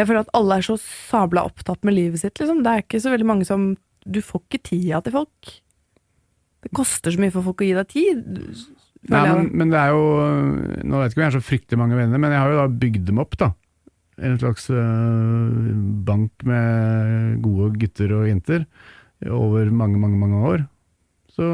Jeg 0.00 0.08
føler 0.08 0.24
at 0.24 0.34
alle 0.36 0.56
er 0.56 0.64
så 0.64 0.78
sabla 0.80 1.44
opptatt 1.48 1.82
med 1.84 1.96
livet 1.96 2.22
sitt, 2.22 2.38
liksom. 2.40 2.62
Det 2.64 2.72
er 2.72 2.84
ikke 2.84 3.02
så 3.02 3.12
veldig 3.12 3.28
mange 3.28 3.48
som 3.48 3.74
Du 4.08 4.22
får 4.24 4.40
ikke 4.46 4.62
tida 4.70 5.02
til 5.04 5.12
folk. 5.12 5.50
Det 6.64 6.70
koster 6.76 7.12
så 7.12 7.20
mye 7.20 7.32
for 7.34 7.44
folk 7.44 7.60
å 7.60 7.68
gi 7.68 7.74
deg 7.76 7.90
tid. 7.90 8.40
Nei, 9.10 9.20
men, 9.28 9.50
men 9.56 9.72
det 9.72 9.80
er 9.80 9.94
jo 9.94 10.02
Nå 10.84 11.00
vet 11.00 11.12
ikke 11.12 11.20
om 11.20 11.24
jeg 11.24 11.30
har 11.30 11.36
så 11.38 11.44
fryktelig 11.44 11.80
mange 11.80 11.96
venner, 11.96 12.20
men 12.20 12.34
jeg 12.34 12.42
har 12.42 12.52
jo 12.52 12.60
da 12.60 12.80
bygd 12.82 13.06
dem 13.08 13.20
opp, 13.22 13.36
da. 13.40 13.52
En 14.20 14.36
slags 14.40 14.66
øh, 14.72 15.70
bank 16.04 16.44
med 16.48 17.38
gode 17.44 17.70
gutter 17.80 18.12
og 18.18 18.26
jenter 18.28 18.66
over 19.32 19.68
mange, 19.72 20.00
mange, 20.00 20.18
mange 20.20 20.42
år. 20.48 20.66
Så 21.32 21.46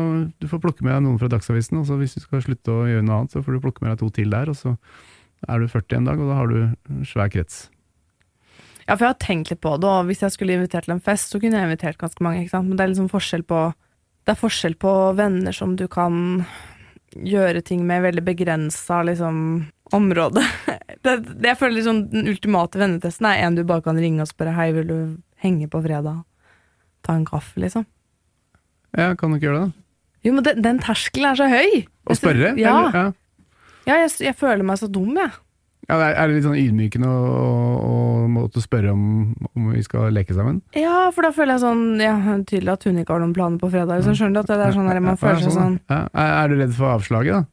du 0.42 0.48
får 0.50 0.62
plukke 0.62 0.86
med 0.86 0.94
deg 0.94 1.04
noen 1.04 1.20
fra 1.20 1.30
Dagsavisen, 1.30 1.78
og 1.78 1.86
så 1.86 1.98
hvis 2.00 2.16
du 2.16 2.22
skal 2.24 2.42
slutte 2.42 2.74
å 2.74 2.86
gjøre 2.88 3.06
noe 3.06 3.20
annet, 3.20 3.34
så 3.34 3.42
får 3.42 3.56
du 3.56 3.62
plukke 3.62 3.84
med 3.84 3.92
deg 3.92 4.02
to 4.02 4.10
til 4.14 4.34
der, 4.34 4.50
og 4.50 4.58
så 4.58 4.74
er 5.46 5.62
du 5.62 5.70
40 5.70 5.98
en 6.00 6.10
dag, 6.10 6.22
og 6.22 6.30
da 6.30 6.38
har 6.40 6.50
du 6.50 7.02
svær 7.06 7.30
krets. 7.30 7.66
Ja, 8.86 8.94
for 8.94 9.02
jeg 9.02 9.12
har 9.14 9.18
tenkt 9.22 9.50
litt 9.50 9.62
på 9.64 9.74
det, 9.82 9.90
og 9.90 10.06
hvis 10.06 10.22
jeg 10.22 10.34
skulle 10.34 10.54
invitert 10.54 10.86
til 10.86 10.94
en 10.94 11.02
fest, 11.02 11.32
så 11.32 11.40
kunne 11.42 11.58
jeg 11.58 11.66
invitert 11.66 11.98
ganske 11.98 12.22
mange, 12.22 12.44
ikke 12.44 12.54
sant. 12.54 12.68
Men 12.70 12.78
det 12.78 12.84
er 12.84 12.92
liksom 12.92 13.10
forskjell 13.10 13.42
på 13.46 13.66
Det 14.26 14.34
er 14.34 14.38
forskjell 14.40 14.74
på 14.82 14.92
venner 15.18 15.54
som 15.54 15.76
du 15.78 15.86
kan 15.90 16.44
gjøre 17.16 17.62
ting 17.64 17.86
med 17.86 18.02
veldig 18.02 18.24
begrensa 18.26 19.02
liksom, 19.06 19.66
område. 19.94 20.44
Det, 21.06 21.12
det 21.38 21.52
jeg 21.52 21.58
føler 21.60 21.74
liksom 21.76 21.98
Den 22.10 22.26
ultimate 22.26 22.78
vennetesten 22.80 23.26
er 23.28 23.44
en 23.44 23.54
du 23.54 23.60
bare 23.68 23.84
kan 23.84 23.98
ringe 24.00 24.24
og 24.24 24.30
spørre 24.30 24.54
Hei, 24.56 24.70
vil 24.74 24.88
du 24.88 24.96
henge 25.38 25.68
på 25.70 25.78
fredag? 25.84 26.24
Ta 27.06 27.14
en 27.14 27.26
kaffe, 27.28 27.60
liksom. 27.62 27.84
Ja, 28.96 29.12
kan 29.14 29.30
du 29.30 29.36
ikke 29.36 29.46
gjøre 29.46 29.60
det, 29.60 29.68
da? 29.68 29.84
Jo, 30.26 30.32
men 30.34 30.46
den, 30.48 30.62
den 30.64 30.80
terskelen 30.82 31.28
er 31.30 31.38
så 31.38 31.46
høy! 31.52 31.84
Å 32.10 32.16
spørre? 32.18 32.54
Ja, 32.58 32.72
Eller, 32.72 32.96
ja. 32.96 33.04
ja 33.86 33.98
jeg, 34.02 34.14
jeg 34.26 34.38
føler 34.40 34.66
meg 34.66 34.80
så 34.80 34.88
dum, 34.90 35.12
jeg. 35.20 35.30
Ja, 35.86 35.96
det 36.00 36.06
er- 36.18 36.28
litt 36.32 36.42
sånn 36.42 36.58
ydmykende 36.58 37.06
å, 37.06 38.26
måtte 38.26 38.62
spørre 38.62 38.90
om, 38.90 39.34
om 39.54 39.68
vi 39.70 39.82
skal 39.86 40.10
leke 40.10 40.34
sammen? 40.34 40.60
Ja, 40.74 41.10
for 41.14 41.22
da 41.22 41.30
føler 41.30 41.54
jeg 41.54 41.62
sånn 41.62 42.00
ja, 42.02 42.16
Tydelig 42.42 42.72
at 42.72 42.86
hun 42.88 42.98
ikke 42.98 43.14
har 43.14 43.22
noen 43.22 43.34
planer 43.36 43.58
på 43.62 43.70
fredag. 43.70 44.02
Så 44.02 44.16
Skjønner 44.18 44.34
du 44.34 44.40
at 44.40 44.50
det 44.50 44.66
er 44.66 44.74
sånn 44.74 44.88
der 44.90 45.00
man 45.00 45.16
føler 45.22 45.44
seg 45.44 45.54
sånn 45.54 45.78
ja. 45.88 46.00
Er 46.12 46.48
du 46.50 46.56
redd 46.58 46.74
for 46.74 46.96
avslaget, 46.96 47.38
da? 47.38 47.44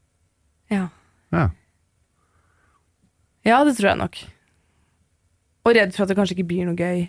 Ja. 0.73 0.87
Ja. 1.33 1.49
Ja, 3.45 3.63
det 3.67 3.75
tror 3.77 3.91
jeg 3.91 3.99
nok. 3.99 4.17
Og 5.67 5.75
redd 5.77 5.93
for 5.95 6.03
at 6.03 6.11
det 6.11 6.17
kanskje 6.17 6.37
ikke 6.37 6.49
blir 6.49 6.65
noe 6.67 6.79
gøy. 6.79 7.05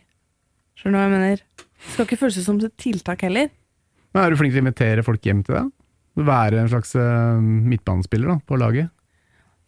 Skjønner 0.78 0.98
du 0.98 1.00
hva 1.00 1.06
jeg 1.06 1.14
mener? 1.14 1.44
Det 1.54 1.94
skal 1.94 2.06
ikke 2.08 2.20
føles 2.20 2.44
som 2.44 2.58
et 2.60 2.76
tiltak 2.80 3.22
heller. 3.26 3.48
Men 4.14 4.24
er 4.24 4.30
du 4.30 4.38
flink 4.38 4.52
til 4.54 4.60
å 4.60 4.64
invitere 4.66 5.04
folk 5.06 5.24
hjem 5.26 5.40
til 5.46 5.56
deg? 5.56 5.72
Være 6.24 6.60
en 6.62 6.70
slags 6.70 6.92
uh, 6.98 7.40
midtbanespiller 7.42 8.34
da, 8.34 8.36
på 8.46 8.58
laget? 8.60 8.90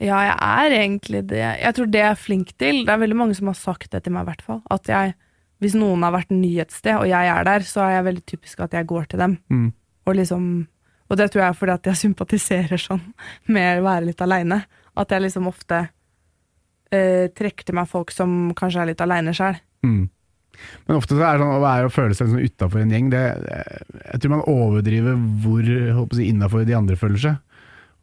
Ja, 0.03 0.19
jeg 0.27 0.37
er 0.37 0.75
egentlig 0.77 1.23
det. 1.31 1.41
Jeg 1.41 1.77
tror 1.77 1.89
det 1.89 2.01
jeg 2.03 2.11
er 2.11 2.19
flink 2.21 2.51
til 2.61 2.83
Det 2.85 2.93
er 2.93 3.01
veldig 3.01 3.17
mange 3.17 3.37
som 3.39 3.49
har 3.49 3.57
sagt 3.57 3.89
det 3.95 4.03
til 4.05 4.13
meg, 4.13 4.27
i 4.27 4.31
hvert 4.31 4.45
fall. 4.45 4.61
At 4.73 4.91
jeg, 4.93 5.15
hvis 5.65 5.77
noen 5.79 6.05
har 6.05 6.13
vært 6.13 6.35
ny 6.35 6.51
et 6.61 6.75
sted, 6.75 6.99
og 6.99 7.09
jeg 7.09 7.31
er 7.33 7.47
der, 7.49 7.65
så 7.65 7.87
er 7.87 7.95
jeg 7.97 8.09
veldig 8.11 8.25
typisk 8.29 8.61
at 8.67 8.77
jeg 8.77 8.89
går 8.91 9.09
til 9.13 9.23
dem. 9.25 9.39
Mm. 9.49 9.69
Og 10.07 10.19
liksom 10.19 10.67
Og 11.07 11.15
det 11.17 11.29
tror 11.31 11.45
jeg 11.45 11.49
er 11.49 11.55
fordi 11.55 11.73
at 11.73 11.87
jeg 11.87 11.97
sympatiserer 12.07 12.81
sånn 12.83 13.05
med 13.47 13.79
å 13.79 13.87
være 13.87 14.09
litt 14.09 14.21
aleine. 14.21 14.65
At 14.99 15.13
jeg 15.15 15.23
liksom 15.23 15.47
ofte 15.47 15.87
eh, 16.91 17.31
trekker 17.31 17.69
til 17.69 17.77
meg 17.79 17.89
folk 17.89 18.11
som 18.11 18.53
kanskje 18.59 18.83
er 18.83 18.91
litt 18.91 19.05
aleine 19.05 19.35
sjøl. 19.37 19.55
Mm. 19.87 20.09
Men 20.87 20.97
ofte 20.97 21.15
så 21.15 21.23
er 21.23 21.37
det 21.37 21.45
sånn 21.45 21.55
å 21.57 21.63
være 21.63 21.89
og 21.89 21.95
føle 21.95 22.17
seg 22.17 22.31
sånn 22.33 22.43
utafor 22.43 22.83
en 22.83 22.93
gjeng 22.95 23.11
det, 23.13 23.25
Jeg 24.13 24.21
tror 24.23 24.33
man 24.33 24.47
overdriver 24.51 25.19
hvor 25.45 25.67
si, 26.17 26.29
innafor 26.31 26.67
de 26.67 26.77
andre 26.77 26.99
føler 26.99 27.23
seg. 27.23 27.41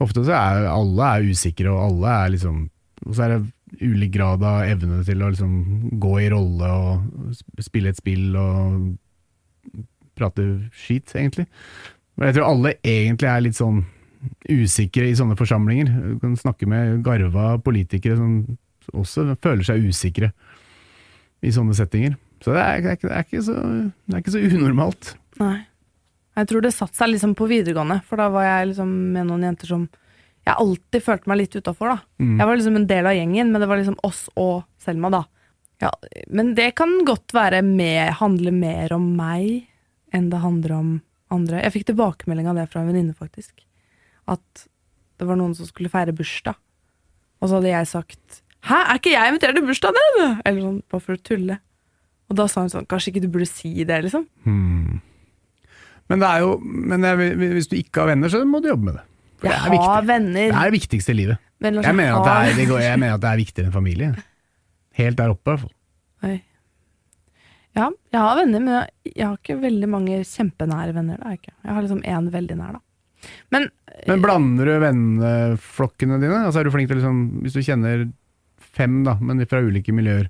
Ofte 0.04 0.26
så 0.28 0.36
er 0.36 0.70
alle 0.72 1.10
er 1.10 1.30
usikre, 1.32 1.72
og 1.72 1.84
alle 1.88 2.16
er 2.20 2.34
liksom 2.36 2.64
Og 3.04 3.16
så 3.16 3.26
er 3.26 3.36
det 3.36 3.84
ulik 3.84 4.14
grad 4.14 4.44
av 4.46 4.68
evne 4.70 5.02
til 5.04 5.24
å 5.24 5.32
liksom 5.34 5.54
gå 6.00 6.12
i 6.22 6.30
rolle 6.32 6.68
og 6.70 7.64
spille 7.66 7.90
et 7.90 7.98
spill 7.98 8.36
og 8.38 8.94
prate 10.14 10.46
skit, 10.78 11.10
egentlig. 11.18 11.48
Men 12.14 12.30
jeg 12.30 12.38
tror 12.38 12.52
alle 12.52 12.76
egentlig 12.86 13.30
er 13.32 13.42
litt 13.42 13.58
sånn 13.58 13.82
usikre 14.46 15.08
i 15.10 15.16
sånne 15.18 15.36
forsamlinger. 15.40 15.90
Du 15.90 16.22
kan 16.22 16.38
snakke 16.40 16.70
med 16.70 17.02
garva 17.06 17.58
politikere 17.66 18.20
som 18.20 18.36
også 18.94 19.34
føler 19.44 19.66
seg 19.68 19.90
usikre 19.90 20.30
i 21.44 21.52
sånne 21.52 21.76
settinger. 21.78 22.16
Så 22.44 22.54
det 22.56 22.62
er, 22.62 22.82
det 22.84 22.92
er, 22.92 22.98
ikke, 22.98 23.10
det 23.10 23.18
er, 23.18 23.28
ikke, 23.28 23.44
så, 23.44 23.58
det 24.06 24.16
er 24.16 24.24
ikke 24.24 24.36
så 24.36 24.46
unormalt. 24.60 25.14
Nei. 25.42 25.58
Jeg 26.34 26.50
tror 26.50 26.64
det 26.66 26.74
satte 26.74 26.98
seg 26.98 27.12
liksom 27.14 27.36
på 27.38 27.48
videregående, 27.50 28.00
for 28.08 28.22
da 28.22 28.30
var 28.34 28.48
jeg 28.48 28.72
liksom 28.72 28.90
med 29.14 29.30
noen 29.30 29.46
jenter 29.46 29.70
som 29.70 29.86
jeg 30.44 30.60
alltid 30.60 31.04
følte 31.06 31.30
meg 31.32 31.40
litt 31.40 31.56
utafor, 31.56 31.94
da. 31.94 32.00
Mm. 32.20 32.34
Jeg 32.42 32.48
var 32.50 32.58
liksom 32.60 32.80
en 32.80 32.88
del 32.90 33.08
av 33.08 33.16
gjengen, 33.16 33.52
men 33.54 33.64
det 33.64 33.70
var 33.70 33.80
liksom 33.80 34.00
oss 34.04 34.26
og 34.40 34.66
Selma, 34.84 35.12
da. 35.14 35.22
Ja, 35.84 35.92
men 36.32 36.52
det 36.58 36.74
kan 36.80 36.92
godt 37.08 37.34
være 37.36 37.62
med, 37.66 38.16
handle 38.20 38.52
mer 38.56 38.92
om 38.96 39.14
meg 39.18 39.70
enn 40.14 40.30
det 40.32 40.42
handler 40.44 40.76
om 40.76 40.90
andre. 41.34 41.62
Jeg 41.64 41.76
fikk 41.78 41.88
tilbakemelding 41.92 42.50
av 42.52 42.60
det 42.60 42.68
fra 42.72 42.84
en 42.84 42.92
venninne, 42.92 43.16
faktisk. 43.18 43.64
At 44.30 44.66
det 45.20 45.28
var 45.30 45.40
noen 45.40 45.56
som 45.56 45.68
skulle 45.70 45.92
feire 45.92 46.16
bursdag, 46.16 46.60
og 47.40 47.50
så 47.50 47.60
hadde 47.60 47.72
jeg 47.74 47.92
sagt 47.92 48.42
Hæ, 48.64 48.78
er 48.80 49.00
ikke 49.00 49.12
jeg 49.12 49.32
invitert 49.32 49.58
til 49.58 49.66
bursdagen 49.68 49.98
din? 50.00 50.36
Eller 50.48 50.62
sånn, 50.64 50.78
bare 50.88 51.04
for 51.04 51.18
å 51.18 51.20
tulle. 51.20 51.58
Og 52.32 52.38
da 52.40 52.46
sa 52.48 52.62
hun 52.64 52.70
sånn, 52.72 52.86
kanskje 52.88 53.12
ikke 53.12 53.24
du 53.26 53.34
burde 53.34 53.48
si 53.50 53.74
det, 53.84 53.98
liksom. 54.06 54.24
Hmm. 54.48 55.02
Men, 56.12 56.20
det 56.20 56.28
er 56.30 56.40
jo, 56.44 56.58
men 56.62 57.02
jeg, 57.08 57.36
hvis 57.56 57.70
du 57.72 57.76
ikke 57.80 58.04
har 58.04 58.12
venner, 58.12 58.30
så 58.30 58.42
må 58.46 58.60
du 58.62 58.68
jobbe 58.70 58.90
med 58.90 58.98
det. 59.00 59.04
For 59.40 59.48
det 59.48 59.54
Jeg 59.56 59.64
er 59.68 59.72
viktig. 59.74 59.90
har 59.94 60.08
venner. 60.10 60.48
Det 60.52 60.58
er 60.60 60.70
det 60.72 60.76
viktigste 60.80 61.14
i 61.14 61.18
livet. 61.18 61.38
men 61.64 61.74
Jeg 61.82 61.96
mener 61.96 62.24
det 62.24 62.32
har- 62.34 62.46
er, 62.50 62.54
det 62.60 62.68
går, 62.70 62.80
jeg 62.84 63.00
mener 63.00 63.14
at 63.16 63.22
det 63.22 63.30
er 63.32 63.38
viktigere 63.44 63.66
enn 63.70 63.74
familie. 63.78 64.10
Helt 65.00 65.18
der 65.18 65.30
oppe, 65.34 65.42
i 65.48 65.50
hvert 65.56 65.64
fall. 65.64 65.74
Oi. 66.30 66.42
Ja, 67.74 67.88
jeg 68.14 68.22
har 68.22 68.36
venner, 68.38 68.60
men 68.62 68.74
jeg, 69.10 69.26
har 69.26 69.38
ikke 69.40 69.56
veldig 69.64 69.90
mange 69.90 70.20
kjempenære 70.30 70.94
venner. 70.94 71.18
Da, 71.24 71.30
jeg, 71.34 71.40
jeg 71.64 71.74
har 71.74 71.82
liksom 71.82 72.04
én 72.06 72.28
veldig 72.32 72.58
nær, 72.60 72.74
da. 72.78 72.84
Men, 73.56 73.70
Men 74.08 74.22
blander 74.22 74.66
du 74.68 74.74
venneflokkene 74.84 76.20
dine? 76.20 76.42
Altså 76.44 76.60
Er 76.60 76.68
du 76.68 76.72
flink 76.74 76.90
til 76.92 76.98
liksom, 77.00 77.22
Hvis 77.42 77.54
du 77.56 77.62
kjenner 77.64 78.12
fem, 78.60 78.98
da, 79.08 79.14
men 79.22 79.40
fra 79.48 79.62
ulike 79.64 79.94
miljøer, 79.96 80.28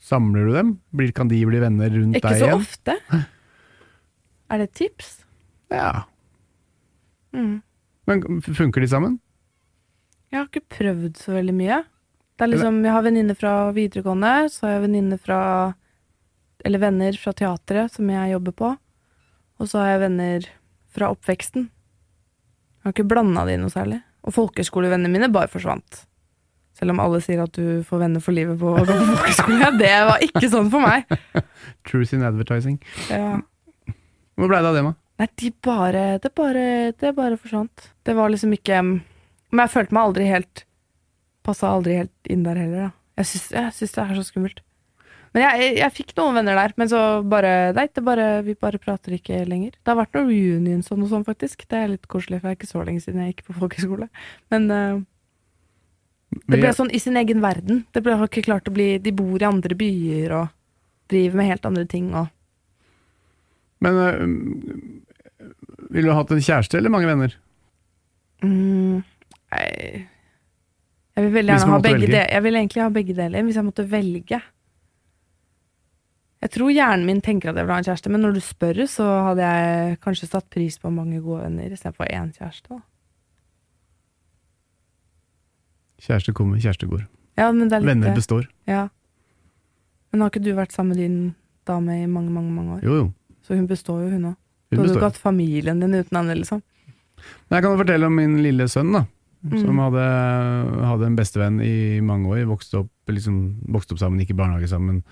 samler 0.00 0.46
du 0.46 0.52
dem? 0.54 0.70
Blir, 0.94 1.10
kan 1.16 1.28
de 1.28 1.40
bli 1.48 1.58
venner 1.62 1.90
rundt 1.90 2.16
ikke 2.20 2.30
deg 2.30 2.44
så 2.44 2.52
ofte. 2.54 2.94
Er 4.48 4.60
det 4.60 4.70
et 4.70 4.78
tips? 4.80 5.10
Ja. 5.72 6.04
Mm. 7.36 7.60
Men 8.08 8.42
funker 8.42 8.80
de 8.80 8.88
sammen? 8.88 9.18
Jeg 10.32 10.40
har 10.40 10.48
ikke 10.48 10.76
prøvd 10.78 11.20
så 11.20 11.36
veldig 11.36 11.54
mye. 11.56 11.82
Det 12.38 12.46
er 12.46 12.52
liksom, 12.52 12.82
Jeg 12.84 12.94
har 12.94 13.02
venninner 13.02 13.36
fra 13.36 13.52
videregående, 13.74 14.32
så 14.52 14.66
har 14.66 14.76
jeg 14.76 14.84
venninner 14.86 15.18
fra 15.20 15.40
Eller 16.64 16.82
venner 16.82 17.16
fra 17.18 17.32
teatret 17.32 17.92
som 17.94 18.08
jeg 18.10 18.32
jobber 18.32 18.52
på. 18.52 18.70
Og 19.58 19.68
så 19.68 19.78
har 19.82 19.92
jeg 19.92 20.00
venner 20.06 20.46
fra 20.90 21.10
oppveksten. 21.14 21.68
Jeg 21.68 22.86
har 22.86 22.94
ikke 22.94 23.08
blanda 23.10 23.44
de 23.46 23.56
noe 23.60 23.70
særlig. 23.70 24.00
Og 24.26 24.34
folkehøyskolevennene 24.34 25.12
mine 25.12 25.28
bare 25.32 25.50
forsvant. 25.50 26.04
Selv 26.78 26.94
om 26.94 27.00
alle 27.02 27.20
sier 27.22 27.42
at 27.42 27.54
du 27.54 27.84
får 27.86 28.02
venner 28.04 28.22
for 28.22 28.34
livet 28.34 28.58
på 28.58 28.70
å 28.70 28.82
gå 28.82 28.86
på 28.86 29.06
folkehøyskole. 29.12 29.70
Det 29.78 29.94
var 30.10 30.26
ikke 30.26 30.50
sånn 30.50 30.70
for 30.72 30.82
meg. 30.82 31.06
Truth 31.88 32.14
in 32.14 32.26
advertising. 32.26 32.78
Ja. 33.10 33.38
Hvor 34.38 34.50
blei 34.50 34.62
det 34.62 34.70
av 34.70 34.78
det, 34.78 34.86
da? 34.86 34.94
Nei, 35.18 35.28
de 35.42 35.50
bare 35.66 36.04
det, 36.22 36.30
bare 36.38 36.64
det 36.94 37.10
bare 37.16 37.40
forsvant. 37.40 37.90
Det 38.06 38.14
var 38.14 38.30
liksom 38.30 38.54
ikke 38.54 38.82
Men 38.86 39.64
jeg 39.64 39.72
følte 39.72 39.96
meg 39.96 40.06
aldri 40.06 40.28
helt 40.30 40.64
Passa 41.46 41.72
aldri 41.72 41.96
helt 42.02 42.30
inn 42.30 42.44
der 42.44 42.58
heller, 42.60 42.88
da. 42.88 42.90
Jeg 43.18 43.30
syns, 43.30 43.46
jeg 43.56 43.74
syns 43.74 43.94
det 43.94 44.02
er 44.02 44.18
så 44.18 44.24
skummelt. 44.26 44.58
Men 45.32 45.42
jeg, 45.42 45.60
jeg, 45.62 45.72
jeg 45.80 45.94
fikk 45.96 46.12
noen 46.18 46.36
venner 46.38 46.58
der, 46.58 46.74
men 46.78 46.90
så 46.92 47.00
bare 47.26 47.52
Nei, 47.76 47.86
det 47.94 48.04
bare, 48.04 48.26
vi 48.46 48.54
bare 48.58 48.80
prater 48.82 49.16
ikke 49.16 49.40
lenger. 49.48 49.74
Det 49.74 49.90
har 49.90 49.98
vært 49.98 50.14
noen 50.16 50.28
reunions 50.28 50.92
og 50.92 51.00
noe 51.00 51.10
sånt, 51.10 51.26
faktisk. 51.28 51.64
Det 51.68 51.80
er 51.80 51.92
litt 51.94 52.06
koselig, 52.10 52.42
for 52.42 52.50
det 52.50 52.54
er 52.54 52.60
ikke 52.60 52.70
så 52.70 52.84
lenge 52.84 53.02
siden 53.04 53.24
jeg 53.24 53.32
gikk 53.32 53.46
på 53.48 53.56
folkehøyskole. 53.58 54.10
Men 54.54 54.68
uh, 54.70 55.00
det 56.52 56.60
ble 56.60 56.72
sånn 56.76 56.92
i 56.92 57.00
sin 57.02 57.18
egen 57.20 57.40
verden. 57.44 57.82
Det 57.96 58.04
ble 58.04 58.16
ikke 58.28 58.44
klart 58.44 58.68
å 58.68 58.76
bli 58.76 58.90
De 59.02 59.14
bor 59.16 59.40
i 59.40 59.48
andre 59.48 59.76
byer 59.78 60.36
og 60.36 60.54
driver 61.08 61.40
med 61.40 61.48
helt 61.48 61.68
andre 61.68 61.88
ting 61.88 62.12
og 62.12 62.28
Men 63.84 63.98
øh, 64.04 65.48
ville 65.90 66.10
du 66.10 66.16
hatt 66.16 66.30
en 66.34 66.42
kjæreste 66.42 66.78
eller 66.78 66.92
mange 66.92 67.08
venner? 67.10 67.34
Mm, 68.42 69.02
nei. 69.54 70.06
Jeg 71.18 71.26
vil 71.26 71.34
veldig 71.34 71.54
gjerne 71.54 71.72
ha 71.74 71.80
begge 71.82 71.98
velge. 71.98 72.12
deler. 72.12 72.30
Jeg 72.30 72.42
vil 72.44 72.60
egentlig 72.60 72.82
ha 72.82 72.88
begge 72.94 73.14
deler, 73.18 73.46
hvis 73.46 73.58
jeg 73.58 73.66
måtte 73.66 73.86
velge. 73.90 74.40
Jeg 76.38 76.52
tror 76.54 76.70
hjernen 76.70 77.06
min 77.08 77.20
tenker 77.24 77.50
at 77.50 77.58
jeg 77.58 77.66
vil 77.66 77.74
ha 77.74 77.78
en 77.82 77.88
kjæreste, 77.88 78.10
men 78.14 78.22
når 78.22 78.36
du 78.36 78.42
spør, 78.46 78.84
så 78.86 79.06
hadde 79.26 79.48
jeg 79.48 79.98
kanskje 80.04 80.28
satt 80.30 80.46
pris 80.54 80.78
på 80.78 80.92
mange 80.94 81.18
gode 81.24 81.42
venner 81.48 81.74
istedenfor 81.74 82.06
én 82.06 82.30
kjæreste. 82.36 82.76
Da. 82.76 82.78
Kjæreste 85.98 86.34
kommer, 86.38 86.60
kjæreste 86.62 86.86
går. 86.86 87.02
Ja, 87.38 87.48
er 87.50 87.84
Venner 87.86 88.14
består. 88.14 88.46
Ja. 88.66 88.86
Men 90.12 90.22
har 90.22 90.30
ikke 90.30 90.44
du 90.44 90.54
vært 90.54 90.72
sammen 90.74 90.94
med 90.94 91.02
din 91.02 91.18
dame 91.66 92.02
i 92.02 92.06
mange, 92.06 92.30
mange 92.30 92.52
mange 92.54 92.78
år? 92.78 92.84
Jo, 92.86 92.94
jo. 92.94 93.08
Så 93.48 93.56
hun 93.56 93.66
består 93.66 94.02
jo, 94.04 94.10
hun 94.12 94.28
òg. 94.34 94.36
Du 94.68 94.76
Hun 94.76 94.82
hadde 94.84 94.92
jo 94.92 94.98
ikke 95.00 95.08
hatt 95.08 95.16
familien 95.22 95.80
din 95.80 95.94
uten 95.96 96.16
henne, 96.18 96.34
liksom. 96.36 96.60
Men 97.48 97.56
Jeg 97.56 97.64
kan 97.64 97.78
fortelle 97.80 98.06
om 98.06 98.14
min 98.14 98.36
lille 98.44 98.68
sønn. 98.68 98.92
da. 98.92 99.06
som 99.48 99.70
Mm. 99.70 99.78
hadde, 99.78 100.84
hadde 100.84 101.06
en 101.06 101.16
bestevenn 101.16 101.60
i 101.62 102.00
mange 102.02 102.26
år. 102.26 102.44
Vokste 102.50 102.80
opp, 102.80 102.90
liksom, 103.06 103.60
vokste 103.70 103.92
opp 103.94 104.00
sammen, 104.02 104.18
gikk 104.20 104.30
i 104.34 104.36
barnehage 104.36 104.68
sammen. 104.68 105.02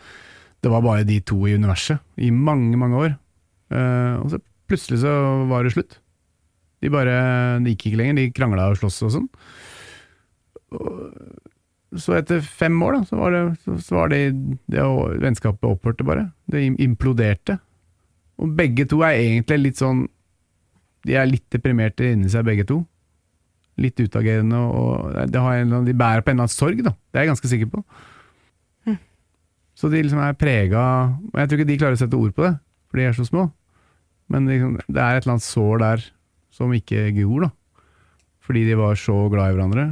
Det 0.61 0.69
var 0.71 0.83
bare 0.83 1.05
de 1.07 1.21
to 1.21 1.37
i 1.47 1.55
universet 1.55 2.01
i 2.19 2.31
mange, 2.31 2.77
mange 2.77 2.97
år. 2.99 3.13
Uh, 3.71 4.19
og 4.23 4.31
så 4.35 4.41
plutselig 4.69 4.99
så 5.05 5.47
var 5.49 5.63
det 5.63 5.73
slutt. 5.77 5.99
De 6.83 6.91
bare 6.91 7.63
Det 7.63 7.77
gikk 7.77 7.87
ikke 7.93 7.97
lenger, 8.03 8.15
de 8.17 8.31
krangla 8.33 8.69
og 8.71 8.77
sloss 8.77 9.01
og 9.07 9.13
sånn. 9.15 9.29
Så 11.97 12.17
etter 12.19 12.43
fem 12.43 12.75
år, 12.83 12.99
da, 12.99 13.05
så 13.09 13.17
var 13.21 13.31
det, 13.33 13.43
så, 13.65 13.77
så 13.81 13.95
var 14.01 14.09
det, 14.13 14.21
det 14.69 14.83
vennskapet 15.23 15.65
opphørte 15.71 16.05
bare. 16.05 16.27
Det 16.51 16.65
imploderte. 16.83 17.61
Og 18.43 18.53
begge 18.59 18.85
to 18.91 19.01
er 19.07 19.17
egentlig 19.17 19.59
litt 19.63 19.81
sånn 19.81 20.05
De 21.07 21.15
er 21.17 21.29
litt 21.31 21.45
deprimerte 21.55 22.03
inni 22.13 22.29
seg, 22.33 22.43
begge 22.49 22.65
to. 22.67 22.81
Litt 23.79 24.01
utagerende, 24.01 24.59
og 24.59 25.13
det 25.31 25.39
har 25.41 25.61
en, 25.61 25.69
annen- 25.71 25.87
de 25.87 25.95
bærer 25.95 26.25
på 26.25 26.33
en 26.33 26.37
eller 26.41 26.49
annen 26.49 26.55
sorg, 26.57 26.81
da. 26.83 26.91
Det 27.13 27.21
er 27.21 27.27
jeg 27.27 27.31
ganske 27.31 27.51
sikker 27.53 27.69
på. 27.71 27.83
Mm. 28.89 28.97
Så 29.79 29.91
de 29.93 30.01
liksom 30.03 30.19
er 30.25 30.35
prega 30.41 30.83
Og 31.29 31.39
jeg 31.39 31.49
tror 31.49 31.61
ikke 31.61 31.69
de 31.71 31.79
klarer 31.79 31.95
å 31.99 32.01
sette 32.01 32.19
ord 32.19 32.35
på 32.35 32.43
det, 32.49 32.55
for 32.91 32.99
de 32.99 33.07
er 33.07 33.15
så 33.15 33.27
små. 33.29 33.47
Men 34.33 34.49
liksom, 34.51 34.75
det 34.89 34.99
er 34.99 35.15
et 35.21 35.23
eller 35.27 35.37
annet 35.37 35.47
sår 35.47 35.79
der 35.85 36.05
som 36.57 36.73
ikke 36.75 37.07
gror, 37.21 37.47
da. 37.47 37.51
Fordi 38.47 38.65
de 38.67 38.75
var 38.79 38.99
så 38.99 39.15
glad 39.31 39.53
i 39.53 39.57
hverandre. 39.57 39.87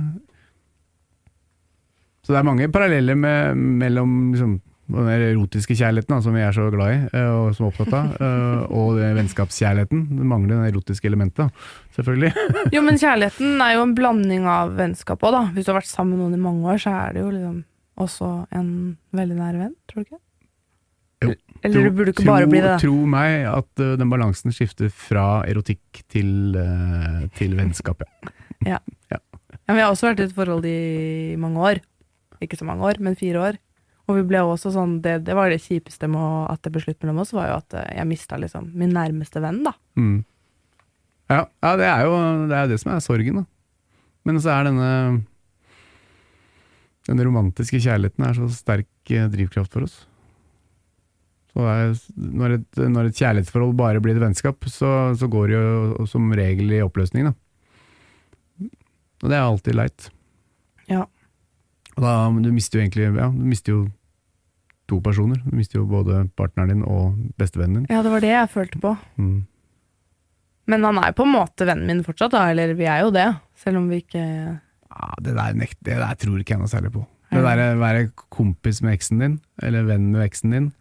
Så 2.25 2.33
det 2.33 2.41
er 2.41 2.47
mange 2.49 2.69
paralleller 2.73 3.19
med, 3.21 3.57
mellom 3.85 4.13
liksom, 4.33 4.55
den 4.87 5.07
erotiske 5.09 5.77
kjærligheten 5.79 6.13
da, 6.13 6.19
som 6.25 6.35
vi 6.37 6.43
er 6.45 6.53
så 6.57 6.67
glad 6.73 6.91
i 6.93 6.97
eh, 7.17 7.29
og 7.33 7.55
som 7.57 7.67
er 7.67 7.71
opptatt 7.73 7.95
av, 7.97 8.11
eh, 8.27 8.75
og 8.77 8.99
vennskapskjærligheten. 9.19 10.03
Det 10.19 10.27
mangler 10.29 10.61
det 10.65 10.73
erotiske 10.75 11.09
elementet, 11.09 11.47
da, 11.47 11.71
selvfølgelig. 11.97 12.33
Jo, 12.77 12.83
men 12.85 13.01
kjærligheten 13.01 13.63
er 13.65 13.77
jo 13.79 13.87
en 13.87 13.95
blanding 13.97 14.45
av 14.51 14.75
vennskap 14.79 15.25
òg, 15.25 15.33
da. 15.39 15.43
Hvis 15.57 15.65
du 15.69 15.73
har 15.73 15.81
vært 15.81 15.91
sammen 15.93 16.17
med 16.19 16.25
noen 16.27 16.37
i 16.37 16.43
mange 16.45 16.69
år, 16.75 16.83
så 16.85 16.93
er 17.07 17.17
det 17.17 17.25
jo 17.25 17.33
liksom 17.33 17.57
også 18.05 18.29
en 18.59 18.71
veldig 19.15 19.37
nær 19.39 19.59
venn, 19.63 19.75
tror 19.89 20.03
du 20.03 20.07
ikke? 20.09 20.21
Jo. 21.25 21.35
Eller 21.65 21.87
du 21.87 21.95
burde 21.97 22.13
ikke 22.13 22.25
Tro- 22.27 22.33
bare 22.35 22.49
bli 22.51 22.59
det. 22.61 22.69
da. 22.75 22.79
Tro 22.83 22.97
meg 23.09 23.47
at 23.49 23.81
eh, 23.81 23.95
den 24.01 24.11
balansen 24.13 24.53
skifter 24.53 24.91
fra 24.93 25.27
erotikk 25.49 26.03
til, 26.13 26.59
til 27.39 27.57
vennskap. 27.61 28.05
Ja. 28.65 28.79
Ja, 29.13 29.19
men 29.69 29.79
jeg 29.81 29.85
har 29.85 29.93
også 29.93 30.07
vært 30.11 30.21
i 30.23 30.25
et 30.25 30.33
forhold 30.37 30.65
i 30.69 31.37
mange 31.41 31.61
år. 31.61 31.81
Ikke 32.45 32.57
så 32.57 32.65
mange 32.69 32.85
år, 32.89 32.97
men 33.05 33.17
fire 33.17 33.41
år. 33.41 33.59
Og 34.05 34.19
vi 34.19 34.25
ble 34.29 34.43
også 34.45 34.73
sånn, 34.75 34.99
det, 35.05 35.23
det 35.25 35.37
var 35.37 35.49
det 35.49 35.63
kjipeste 35.65 36.09
med 36.13 36.49
at 36.53 36.61
det 36.65 36.75
ble 36.75 36.83
slutt 36.85 37.01
mellom 37.01 37.23
oss, 37.23 37.33
var 37.33 37.49
jo 37.49 37.59
at 37.63 37.77
eh, 37.81 37.93
jeg 37.99 38.09
mista 38.11 38.39
liksom 38.41 38.69
min 38.77 38.93
nærmeste 38.93 39.41
venn, 39.41 39.63
da. 39.65 39.73
Mm. 39.97 40.19
Ja, 41.33 41.45
ja 41.49 41.71
det 41.81 41.87
er 41.89 42.03
jo 42.05 42.17
det, 42.51 42.59
er 42.59 42.73
det 42.73 42.81
som 42.83 42.93
er 42.93 43.05
sorgen, 43.05 43.41
da. 43.41 43.47
Men 44.25 44.41
så 44.41 44.55
er 44.55 44.65
denne 44.65 44.91
Den 47.05 47.21
romantiske 47.21 47.77
kjærligheten 47.85 48.25
er 48.25 48.37
så 48.37 48.49
sterk 48.53 49.13
eh, 49.13 49.31
drivkraft 49.33 49.73
for 49.73 49.89
oss. 49.89 49.97
Så 51.55 51.65
er, 51.71 51.93
når, 52.17 52.59
et, 52.59 52.79
når 52.91 53.09
et 53.09 53.19
kjærlighetsforhold 53.21 53.77
bare 53.79 54.01
blir 54.05 54.19
et 54.19 54.25
vennskap, 54.25 54.67
så, 54.69 55.15
så 55.17 55.29
går 55.31 55.49
det 55.49 55.59
jo 55.59 56.07
som 56.11 56.33
regel 56.35 56.73
i 56.75 56.83
oppløsning, 56.85 57.31
da. 57.31 57.35
Og 59.23 59.31
det 59.31 59.37
er 59.39 59.45
alltid 59.45 59.77
leit. 59.79 60.09
Ja. 60.91 61.05
Da, 61.95 62.15
du 62.29 62.51
mister 62.53 62.79
jo 62.79 62.85
egentlig 62.85 63.07
Ja, 63.07 63.29
du 63.31 63.45
mister 63.47 63.75
jo 63.75 63.81
to 64.91 65.01
personer. 65.01 65.41
Du 65.47 65.57
mister 65.57 65.81
jo 65.81 65.87
både 65.89 66.27
partneren 66.37 66.75
din 66.75 66.85
og 66.85 67.17
bestevennen 67.41 67.83
din. 67.85 67.91
Ja, 67.93 68.03
det 68.05 68.13
var 68.13 68.25
det 68.25 68.33
jeg 68.35 68.53
følte 68.53 68.81
på. 68.83 68.93
Mm. 69.17 69.47
Men 70.69 70.85
han 70.85 71.01
er 71.01 71.11
jo 71.11 71.19
på 71.21 71.27
en 71.29 71.35
måte 71.35 71.67
vennen 71.69 71.89
min 71.89 72.05
fortsatt, 72.05 72.35
da. 72.35 72.47
Eller 72.53 72.77
vi 72.77 72.89
er 72.89 73.05
jo 73.05 73.13
det, 73.15 73.27
selv 73.61 73.81
om 73.81 73.91
vi 73.93 74.03
ikke 74.05 74.23
Ja, 74.25 75.11
det 75.25 75.35
der, 75.35 75.57
nekt, 75.59 75.79
det 75.85 75.99
der 75.99 76.21
tror 76.21 76.39
ikke 76.39 76.55
jeg 76.55 76.63
noe 76.63 76.71
særlig 76.71 76.93
på. 76.95 77.03
Det 77.35 77.43
der 77.43 77.61
å 77.65 77.81
være 77.81 78.09
kompis 78.31 78.79
med 78.85 78.95
eksen 78.95 79.23
din, 79.23 79.39
eller 79.65 79.89
venn 79.89 80.13
med 80.13 80.23
eksen 80.23 80.53
din 80.55 80.73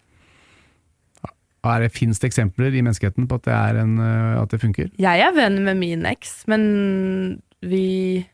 er 1.64 1.86
det, 1.86 1.94
Fins 1.96 2.20
det 2.20 2.30
eksempler 2.32 2.76
i 2.76 2.84
menneskeheten 2.84 3.28
på 3.30 3.40
at 3.40 3.48
det, 3.48 3.80
en, 3.82 3.96
øh, 4.00 4.42
at 4.42 4.52
det 4.52 4.62
funker? 4.62 4.92
Jeg 5.00 5.24
er 5.24 5.36
venn 5.36 5.62
med 5.64 5.80
min 5.80 6.06
eks, 6.10 6.44
men 6.52 7.42
vi 7.64 8.26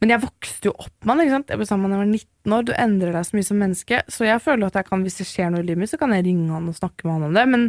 Men 0.00 0.14
jeg 0.14 0.22
vokste 0.22 0.70
jo 0.70 0.74
opp 0.80 1.04
med 1.04 1.12
han, 1.12 1.22
ikke 1.26 1.36
sant. 1.36 1.50
Jeg 1.52 1.60
ble 1.60 1.68
sammen 1.68 1.92
da 1.92 1.98
jeg 1.98 2.02
var 2.02 2.10
19 2.10 2.56
år. 2.56 2.66
Du 2.66 2.72
endrer 2.72 3.16
deg 3.16 3.26
så 3.28 3.36
mye 3.36 3.46
som 3.46 3.58
menneske. 3.60 4.02
Så 4.08 4.24
jeg 4.24 4.40
føler 4.40 4.70
at 4.70 4.78
jeg 4.78 4.88
kan, 4.88 5.02
hvis 5.04 5.18
det 5.20 5.26
skjer 5.28 5.50
noe 5.52 5.60
i 5.60 5.66
livet 5.66 5.82
mitt, 5.82 5.92
så 5.92 6.00
kan 6.00 6.14
jeg 6.16 6.24
ringe 6.24 6.48
han 6.54 6.68
og 6.70 6.78
snakke 6.78 7.04
med 7.04 7.18
han 7.18 7.26
om 7.28 7.36
det. 7.36 7.44
Men 7.52 7.66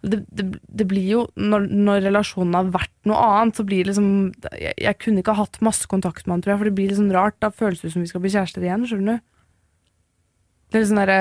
det, 0.00 0.18
det, 0.34 0.46
det 0.80 0.86
blir 0.90 1.06
jo 1.06 1.20
når, 1.38 1.68
når 1.70 2.02
relasjonen 2.08 2.56
har 2.56 2.72
vært 2.74 2.94
noe 3.06 3.20
annet, 3.22 3.60
så 3.60 3.66
blir 3.68 3.84
det 3.84 3.92
liksom 3.92 4.08
jeg, 4.56 4.72
jeg 4.80 4.98
kunne 5.04 5.22
ikke 5.22 5.34
ha 5.36 5.44
hatt 5.44 5.60
masse 5.62 5.86
kontakt 5.92 6.24
med 6.24 6.38
han, 6.38 6.42
tror 6.44 6.54
jeg, 6.54 6.62
for 6.62 6.70
det 6.70 6.76
blir 6.80 6.96
sånn 6.96 7.14
rart. 7.14 7.38
Da 7.44 7.52
føles 7.54 7.84
det 7.84 7.92
som 7.94 8.02
vi 8.02 8.10
skal 8.10 8.24
bli 8.24 8.32
kjærester 8.34 8.66
igjen, 8.66 8.88
skjønner 8.90 9.20
du. 9.20 9.28
Det 10.70 10.80
er 10.80 10.90
sånn 10.90 11.02
derre 11.02 11.20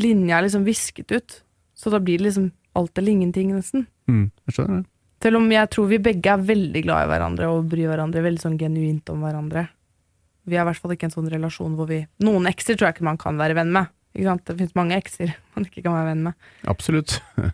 Linja 0.00 0.38
er 0.38 0.46
liksom 0.46 0.64
visket 0.64 1.12
ut. 1.12 1.40
Så 1.76 1.92
da 1.92 2.00
blir 2.00 2.20
det 2.20 2.30
liksom 2.30 2.48
alt 2.78 2.96
eller 2.96 3.12
ingenting, 3.12 3.52
nesten. 3.52 3.84
Mm, 4.08 4.30
jeg 4.48 4.56
skjønner 4.56 4.80
det. 4.80 4.88
Selv 5.20 5.36
om 5.36 5.50
jeg 5.52 5.68
tror 5.72 5.88
vi 5.90 6.00
begge 6.00 6.32
er 6.32 6.48
veldig 6.48 6.82
glad 6.86 7.04
i 7.04 7.10
hverandre 7.10 7.50
og 7.52 7.68
bryr 7.68 7.90
hverandre 7.90 8.24
veldig 8.24 8.40
sånn 8.40 8.58
genuint 8.60 9.10
om 9.12 9.20
hverandre. 9.24 9.66
Vi 10.48 10.56
har 10.56 10.64
i 10.64 10.70
hvert 10.70 10.80
fall 10.80 10.94
ikke 10.94 11.10
en 11.10 11.14
sånn 11.14 11.28
relasjon 11.30 11.76
hvor 11.76 11.90
vi 11.90 12.00
Noen 12.24 12.48
ekser 12.48 12.78
tror 12.78 12.88
jeg 12.88 12.98
ikke 12.98 13.08
man 13.10 13.20
kan 13.20 13.40
være 13.40 13.58
venn 13.58 13.72
med. 13.74 13.92
Ikke 14.16 14.30
sant? 14.30 14.46
Det 14.48 14.56
finnes 14.58 14.76
mange 14.78 14.96
ekser 14.96 15.34
man 15.54 15.68
ikke 15.68 15.84
kan 15.84 15.98
være 15.98 16.12
venn 16.12 16.24
med. 16.30 16.48
Absolutt. 16.72 17.20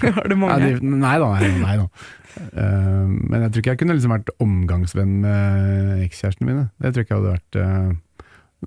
Har 0.00 0.28
du 0.28 0.36
mange? 0.36 0.58
mange? 0.58 0.76
de, 0.80 0.92
nei 1.00 1.16
da, 1.22 1.28
nei, 1.38 1.50
nei 1.60 1.76
da. 1.80 1.88
Uh, 2.30 3.08
men 3.08 3.42
jeg 3.44 3.50
tror 3.50 3.62
ikke 3.62 3.72
jeg 3.72 3.80
kunne 3.82 3.96
liksom 3.96 4.14
vært 4.14 4.30
omgangsvenn 4.42 5.16
med 5.24 6.04
ekskjærestene 6.04 6.48
mine. 6.48 6.68
Det 6.76 6.92
tror 6.92 7.02
jeg 7.02 7.08
ikke 7.08 7.18
hadde 7.18 7.34
vært 7.34 7.58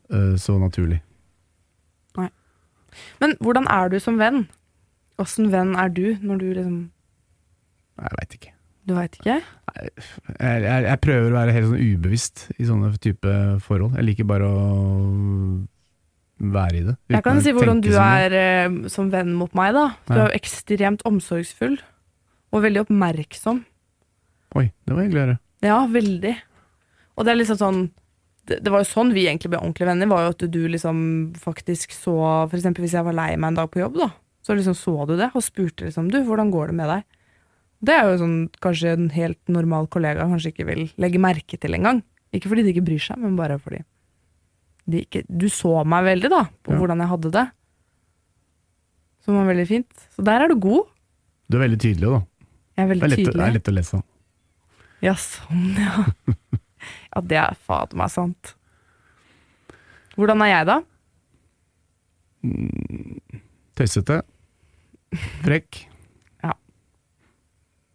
uh, 0.10 0.34
så 0.41 0.58
naturlig. 0.62 0.99
Nei. 2.19 2.29
Men 3.21 3.38
hvordan 3.41 3.69
er 3.71 3.93
du 3.93 3.99
som 4.01 4.19
venn? 4.21 4.45
Åssen 5.21 5.51
venn 5.53 5.75
er 5.77 5.93
du 5.93 6.06
når 6.25 6.41
du 6.41 6.47
liksom 6.49 6.77
Nei, 6.82 6.92
Jeg 8.01 8.17
veit 8.19 8.36
ikke. 8.39 8.51
Du 8.84 8.93
veit 8.97 9.13
ikke? 9.15 9.38
Jeg, 9.77 9.91
jeg, 10.39 10.84
jeg 10.89 10.99
prøver 11.06 11.29
å 11.29 11.38
være 11.38 11.53
helt 11.56 11.69
sånn 11.69 11.84
ubevisst 11.93 12.41
i 12.60 12.65
sånne 12.67 12.89
type 13.03 13.36
forhold. 13.63 13.95
Jeg 13.99 14.08
liker 14.10 14.27
bare 14.27 14.49
å 14.49 14.63
være 16.53 16.79
i 16.82 16.84
det. 16.89 16.95
Jeg 17.13 17.23
kan 17.23 17.39
si 17.45 17.53
hvordan 17.56 17.79
du 17.86 17.91
er 17.95 18.36
eh, 18.36 18.77
som 18.91 19.08
venn 19.13 19.32
mot 19.39 19.53
meg, 19.56 19.71
da. 19.77 19.86
Du 20.10 20.13
Ja. 20.13 20.25
er 20.25 20.32
jo 20.32 20.39
ekstremt 20.41 21.06
omsorgsfull. 21.08 21.77
Og 22.53 22.62
veldig 22.65 22.84
oppmerksom. 22.84 23.63
Oi, 24.60 24.67
det 24.86 24.93
var 24.93 25.01
hyggelig 25.06 25.21
å 25.21 25.25
høre. 25.25 25.39
Ja, 25.65 25.77
veldig. 25.89 26.34
Og 27.17 27.25
det 27.25 27.32
er 27.34 27.39
liksom 27.39 27.58
sånn 27.62 27.79
det, 28.45 28.58
det 28.65 28.69
var 28.73 28.84
jo 28.84 28.89
sånn 28.91 29.13
vi 29.15 29.23
egentlig 29.29 29.53
ble 29.53 29.62
ordentlige 29.62 29.88
venner, 29.88 30.10
var 30.12 30.25
jo 30.25 30.34
at 30.36 30.43
du 30.51 30.60
liksom 30.67 30.97
faktisk 31.39 31.93
så 31.95 32.17
For 32.51 32.58
eksempel 32.60 32.84
hvis 32.84 32.91
jeg 32.97 33.06
var 33.08 33.15
lei 33.15 33.29
meg 33.39 33.53
en 33.53 33.60
dag 33.62 33.69
på 33.71 33.79
jobb, 33.79 33.95
da, 34.01 34.10
så 34.43 34.58
liksom 34.58 34.75
så 34.75 34.95
du 35.08 35.15
det 35.15 35.29
og 35.34 35.45
spurte 35.45 35.88
liksom 35.88 36.10
du, 36.12 36.19
hvordan 36.27 36.51
går 36.51 36.73
det 36.73 36.75
med 36.82 36.91
deg? 36.91 37.06
Det 37.84 37.91
er 37.98 38.06
jo 38.08 38.19
sånn 38.22 38.36
kanskje 38.63 38.93
en 38.96 39.10
helt 39.12 39.39
normal 39.52 39.89
kollega 39.91 40.24
kanskje 40.30 40.54
ikke 40.54 40.65
vil 40.69 40.86
legge 41.04 41.19
merke 41.19 41.58
til 41.60 41.76
engang. 41.76 42.00
Ikke 42.34 42.48
fordi 42.50 42.63
de 42.63 42.72
ikke 42.74 42.86
bryr 42.88 43.02
seg, 43.04 43.17
men 43.19 43.36
bare 43.38 43.58
fordi 43.60 43.82
de 44.89 45.02
ikke 45.06 45.22
Du 45.30 45.46
så 45.52 45.84
meg 45.88 46.04
veldig, 46.08 46.30
da, 46.32 46.41
på 46.63 46.74
Ja. 46.74 46.80
hvordan 46.80 47.00
jeg 47.04 47.08
hadde 47.12 47.32
det. 47.32 47.43
Som 49.24 49.36
var 49.39 49.46
veldig 49.48 49.67
fint. 49.67 49.91
Så 50.15 50.24
der 50.28 50.41
er 50.43 50.48
du 50.52 50.56
god. 50.60 50.88
Du 51.50 51.58
er 51.58 51.67
veldig 51.67 51.80
tydelig, 51.80 52.10
da. 52.12 52.22
Jeg 52.78 52.84
er 52.84 52.93
Det 52.93 53.04
er 53.04 53.08
lett, 53.08 53.19
tydelig. 53.19 53.34
det 53.38 53.48
er 53.48 53.54
lett 53.54 53.69
å 53.72 53.76
lese. 53.78 54.04
Ja, 55.04 55.13
sånn, 55.13 55.76
ja. 55.78 56.06
ja, 57.15 57.22
det 57.22 57.38
er 57.38 57.56
fader 57.67 57.96
meg 58.00 58.10
sant. 58.12 58.56
Hvordan 60.15 60.41
er 60.43 60.52
jeg, 60.52 60.65
da? 60.67 60.82
Tøysete. 63.76 64.22
Frekk. 65.43 65.84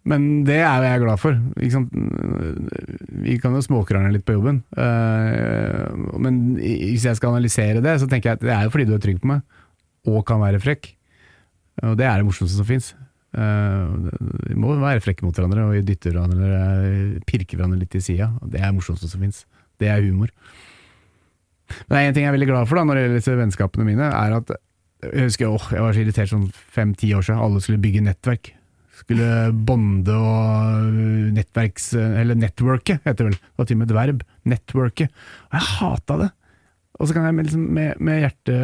Men 0.09 0.23
det 0.47 0.61
er 0.65 0.85
jeg 0.87 1.03
glad 1.03 1.21
for. 1.21 1.37
Vi 1.59 3.35
kan 3.43 3.57
jo 3.59 3.65
småkrangle 3.65 4.15
litt 4.15 4.25
på 4.29 4.37
jobben. 4.39 4.63
Eh, 4.79 5.89
Men 6.23 6.39
hvis 6.57 7.05
jeg 7.05 7.19
skal 7.19 7.35
analysere 7.35 7.83
det, 7.85 7.99
så 8.01 8.09
tenker 8.09 8.31
jeg 8.33 8.39
at 8.41 8.47
det 8.47 8.55
er 8.55 8.65
jo 8.65 8.73
fordi 8.73 8.87
du 8.89 8.95
er 8.97 9.03
trygg 9.05 9.21
på 9.21 9.29
meg, 9.35 9.43
og 10.09 10.25
kan 10.29 10.41
være 10.41 10.63
frekk. 10.65 10.95
Og 11.85 11.99
det 11.99 12.07
er 12.09 12.19
det 12.23 12.27
morsomste 12.27 12.57
som 12.59 12.67
fins. 12.69 12.95
Vi 14.49 14.57
må 14.57 14.73
være 14.81 15.03
frekke 15.05 15.27
mot 15.27 15.37
hverandre 15.37 15.67
og 15.69 15.85
dytte 15.87 16.11
hverandre 16.11 16.49
eller 16.49 17.21
pirke 17.29 17.59
hverandre 17.59 17.83
litt 17.83 17.95
i 17.99 18.01
sida. 18.03 18.31
Det 18.43 18.59
er 18.63 18.71
det 18.71 18.79
morsomste 18.79 19.11
som 19.11 19.21
fins. 19.23 19.45
Det 19.79 19.91
er 19.93 20.03
humor. 20.03 20.33
Men 21.85 21.93
det 21.93 22.01
er 22.01 22.09
en 22.09 22.17
ting 22.17 22.25
jeg 22.25 22.33
er 22.33 22.39
veldig 22.39 22.49
glad 22.49 22.71
for 22.71 22.81
da 22.81 22.87
når 22.89 22.97
det 22.97 23.03
gjelder 23.05 23.21
disse 23.21 23.37
vennskapene 23.43 23.85
mine, 23.87 24.09
er 24.09 24.39
at 24.41 24.55
jeg 25.05 25.29
husker 25.29 25.53
åh, 25.53 25.67
jeg 25.77 25.85
var 25.85 25.95
så 25.95 26.03
irritert 26.03 26.33
sånn 26.33 26.49
fem-ti 26.75 27.13
år 27.15 27.23
siden. 27.29 27.43
Alle 27.45 27.61
skulle 27.63 27.83
bygge 27.85 28.03
nettverk. 28.09 28.55
Skulle 28.99 29.29
bonde 29.69 30.15
og 30.17 30.99
nettverks... 31.37 31.93
Eller 31.99 32.39
networke, 32.39 32.99
heter 33.05 33.21
det 33.23 33.31
vel. 33.31 33.39
Det 33.39 33.63
var 33.63 33.69
til 33.71 33.79
og 33.79 33.83
med 33.83 33.91
et 33.91 33.99
verb. 33.99 34.27
Networke. 34.49 35.09
Og 35.49 35.59
jeg 35.59 35.71
hata 35.79 36.19
det. 36.25 36.31
Og 36.99 37.07
så 37.07 37.15
kan 37.15 37.29
jeg 37.29 37.37
med, 37.37 37.47
liksom, 37.47 37.67
med, 37.77 38.01
med 38.03 38.23
hjerte, 38.25 38.59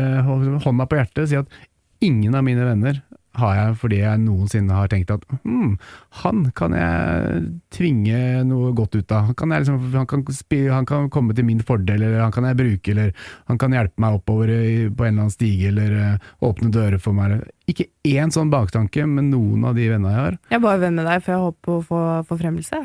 hånda 0.64 0.88
på 0.90 0.98
hjertet 0.98 1.30
si 1.30 1.38
at 1.38 1.60
ingen 2.04 2.34
av 2.34 2.42
mine 2.46 2.66
venner 2.66 2.98
har 3.38 3.54
jeg 3.58 3.76
fordi 3.80 4.00
jeg 4.00 4.22
noensinne 4.22 4.76
har 4.76 4.90
tenkt 4.92 5.12
at 5.14 5.24
hm, 5.42 5.76
han 6.22 6.42
kan 6.56 6.74
jeg 6.76 7.44
tvinge 7.74 8.18
noe 8.48 8.72
godt 8.76 8.98
ut 8.98 9.14
av. 9.14 9.30
Han 9.30 9.38
kan, 9.38 9.54
jeg 9.54 9.64
liksom, 9.64 9.80
han, 9.94 10.08
kan 10.10 10.24
spi, 10.34 10.60
han 10.72 10.88
kan 10.88 11.08
komme 11.12 11.36
til 11.36 11.46
min 11.48 11.62
fordel, 11.64 12.02
eller 12.02 12.24
han 12.24 12.34
kan 12.34 12.48
jeg 12.48 12.60
bruke, 12.60 12.94
eller 12.94 13.14
han 13.50 13.60
kan 13.60 13.74
hjelpe 13.76 14.04
meg 14.04 14.18
oppover 14.20 14.52
på 14.54 15.06
en 15.06 15.10
eller 15.10 15.26
annen 15.26 15.34
stige, 15.34 15.70
eller 15.72 15.94
uh, 15.94 16.28
åpne 16.44 16.72
dører 16.74 17.00
for 17.02 17.16
meg. 17.16 17.40
Ikke 17.70 17.88
én 18.06 18.34
sånn 18.34 18.52
baktanke 18.52 19.06
med 19.08 19.30
noen 19.32 19.64
av 19.70 19.78
de 19.78 19.88
vennene 19.90 20.12
jeg 20.12 20.22
har. 20.26 20.38
Jeg 20.50 20.60
er 20.60 20.66
bare 20.66 20.84
venn 20.84 21.00
med 21.00 21.08
deg, 21.10 21.24
for 21.24 21.34
jeg 21.34 21.46
håper 21.48 21.64
på 21.64 21.78
å 21.80 21.88
få 21.88 22.04
forfremmelse. 22.30 22.84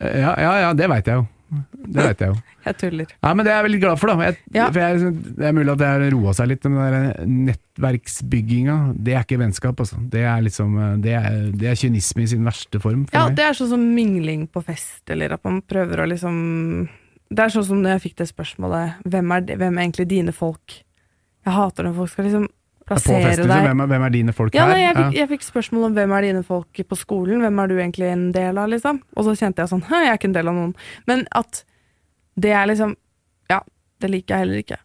Ja, 0.00 0.32
ja, 0.40 0.52
ja 0.64 0.72
det 0.76 0.88
veit 0.88 1.08
jeg 1.10 1.20
jo. 1.20 1.28
Det 1.50 2.04
vet 2.04 2.20
jeg 2.22 2.28
jo. 2.30 2.36
Jeg 2.66 2.76
tuller. 2.78 3.06
Nei, 3.24 3.30
men 3.34 3.44
Det 3.46 3.50
er 3.52 3.56
jeg 3.56 3.64
veldig 3.70 3.80
glad 3.80 3.98
for. 3.98 4.06
da 4.12 4.26
jeg, 4.28 4.36
Ja. 4.54 4.66
for 4.70 4.80
jeg, 4.80 5.12
Det 5.38 5.46
er 5.48 5.52
mulig 5.56 5.72
at 5.72 5.78
det 5.80 5.86
har 5.88 6.04
roa 6.14 6.32
seg 6.36 6.48
litt, 6.50 6.64
men 6.68 6.76
den 6.76 6.92
der 6.92 7.26
nettverksbygginga, 7.90 8.76
det 9.02 9.14
er 9.16 9.24
ikke 9.24 9.38
vennskap. 9.40 9.80
Altså. 9.80 9.96
Det 10.12 10.22
er 10.28 10.40
liksom 10.44 10.76
Det 11.02 11.14
er, 11.16 11.50
det 11.56 11.68
er 11.72 11.74
kynisme 11.80 12.22
i 12.22 12.26
sin 12.34 12.44
verste 12.44 12.80
form. 12.80 13.06
For 13.08 13.16
Ja, 13.18 13.26
meg. 13.28 13.36
det 13.36 13.44
er 13.48 13.52
sånn 13.58 13.72
som 13.72 13.94
mingling 13.96 14.46
på 14.52 14.62
fest, 14.64 15.02
eller 15.10 15.32
at 15.32 15.44
man 15.44 15.62
prøver 15.62 16.04
å 16.04 16.08
liksom 16.08 16.88
Det 17.30 17.38
er 17.44 17.48
sånn 17.54 17.64
som 17.64 17.82
når 17.82 17.96
jeg 17.98 18.02
fikk 18.10 18.16
det 18.16 18.28
spørsmålet 18.32 18.94
Hvem 19.06 19.32
er, 19.36 19.56
hvem 19.56 19.78
er 19.78 19.82
egentlig 19.86 20.08
dine 20.08 20.32
folk? 20.32 20.82
Jeg 21.46 21.54
hater 21.54 21.84
når 21.84 21.94
folk 21.96 22.10
skal 22.10 22.24
liksom 22.28 22.48
plassere 22.90 23.32
deg 23.38 23.64
hvem, 23.64 23.82
hvem 23.94 24.04
er 24.08 24.12
dine 24.14 24.34
folk 24.36 24.54
Ja, 24.58 24.66
her? 24.66 24.74
nei, 24.74 24.82
jeg, 24.84 24.96
fikk, 24.98 25.16
jeg 25.20 25.28
fikk 25.32 25.46
spørsmål 25.48 25.88
om 25.88 25.96
hvem 25.96 26.14
er 26.18 26.26
dine 26.28 26.42
folk 26.46 26.82
på 26.90 26.98
skolen, 26.98 27.40
hvem 27.44 27.62
er 27.64 27.70
du 27.72 27.76
egentlig 27.78 28.10
en 28.10 28.26
del 28.36 28.58
av, 28.60 28.68
liksom? 28.72 29.00
Og 29.16 29.24
så 29.28 29.36
kjente 29.38 29.62
jeg 29.64 29.72
sånn, 29.72 29.84
«Hæ, 29.88 30.02
jeg 30.04 30.12
er 30.12 30.20
ikke 30.20 30.30
en 30.32 30.36
del 30.38 30.50
av 30.52 30.58
noen. 30.60 30.74
Men 31.10 31.24
at 31.40 31.62
det 32.40 32.52
er 32.56 32.66
liksom, 32.70 32.94
ja, 33.50 33.60
det 34.02 34.10
liker 34.10 34.34
jeg 34.36 34.44
heller 34.46 34.62
ikke. 34.64 34.80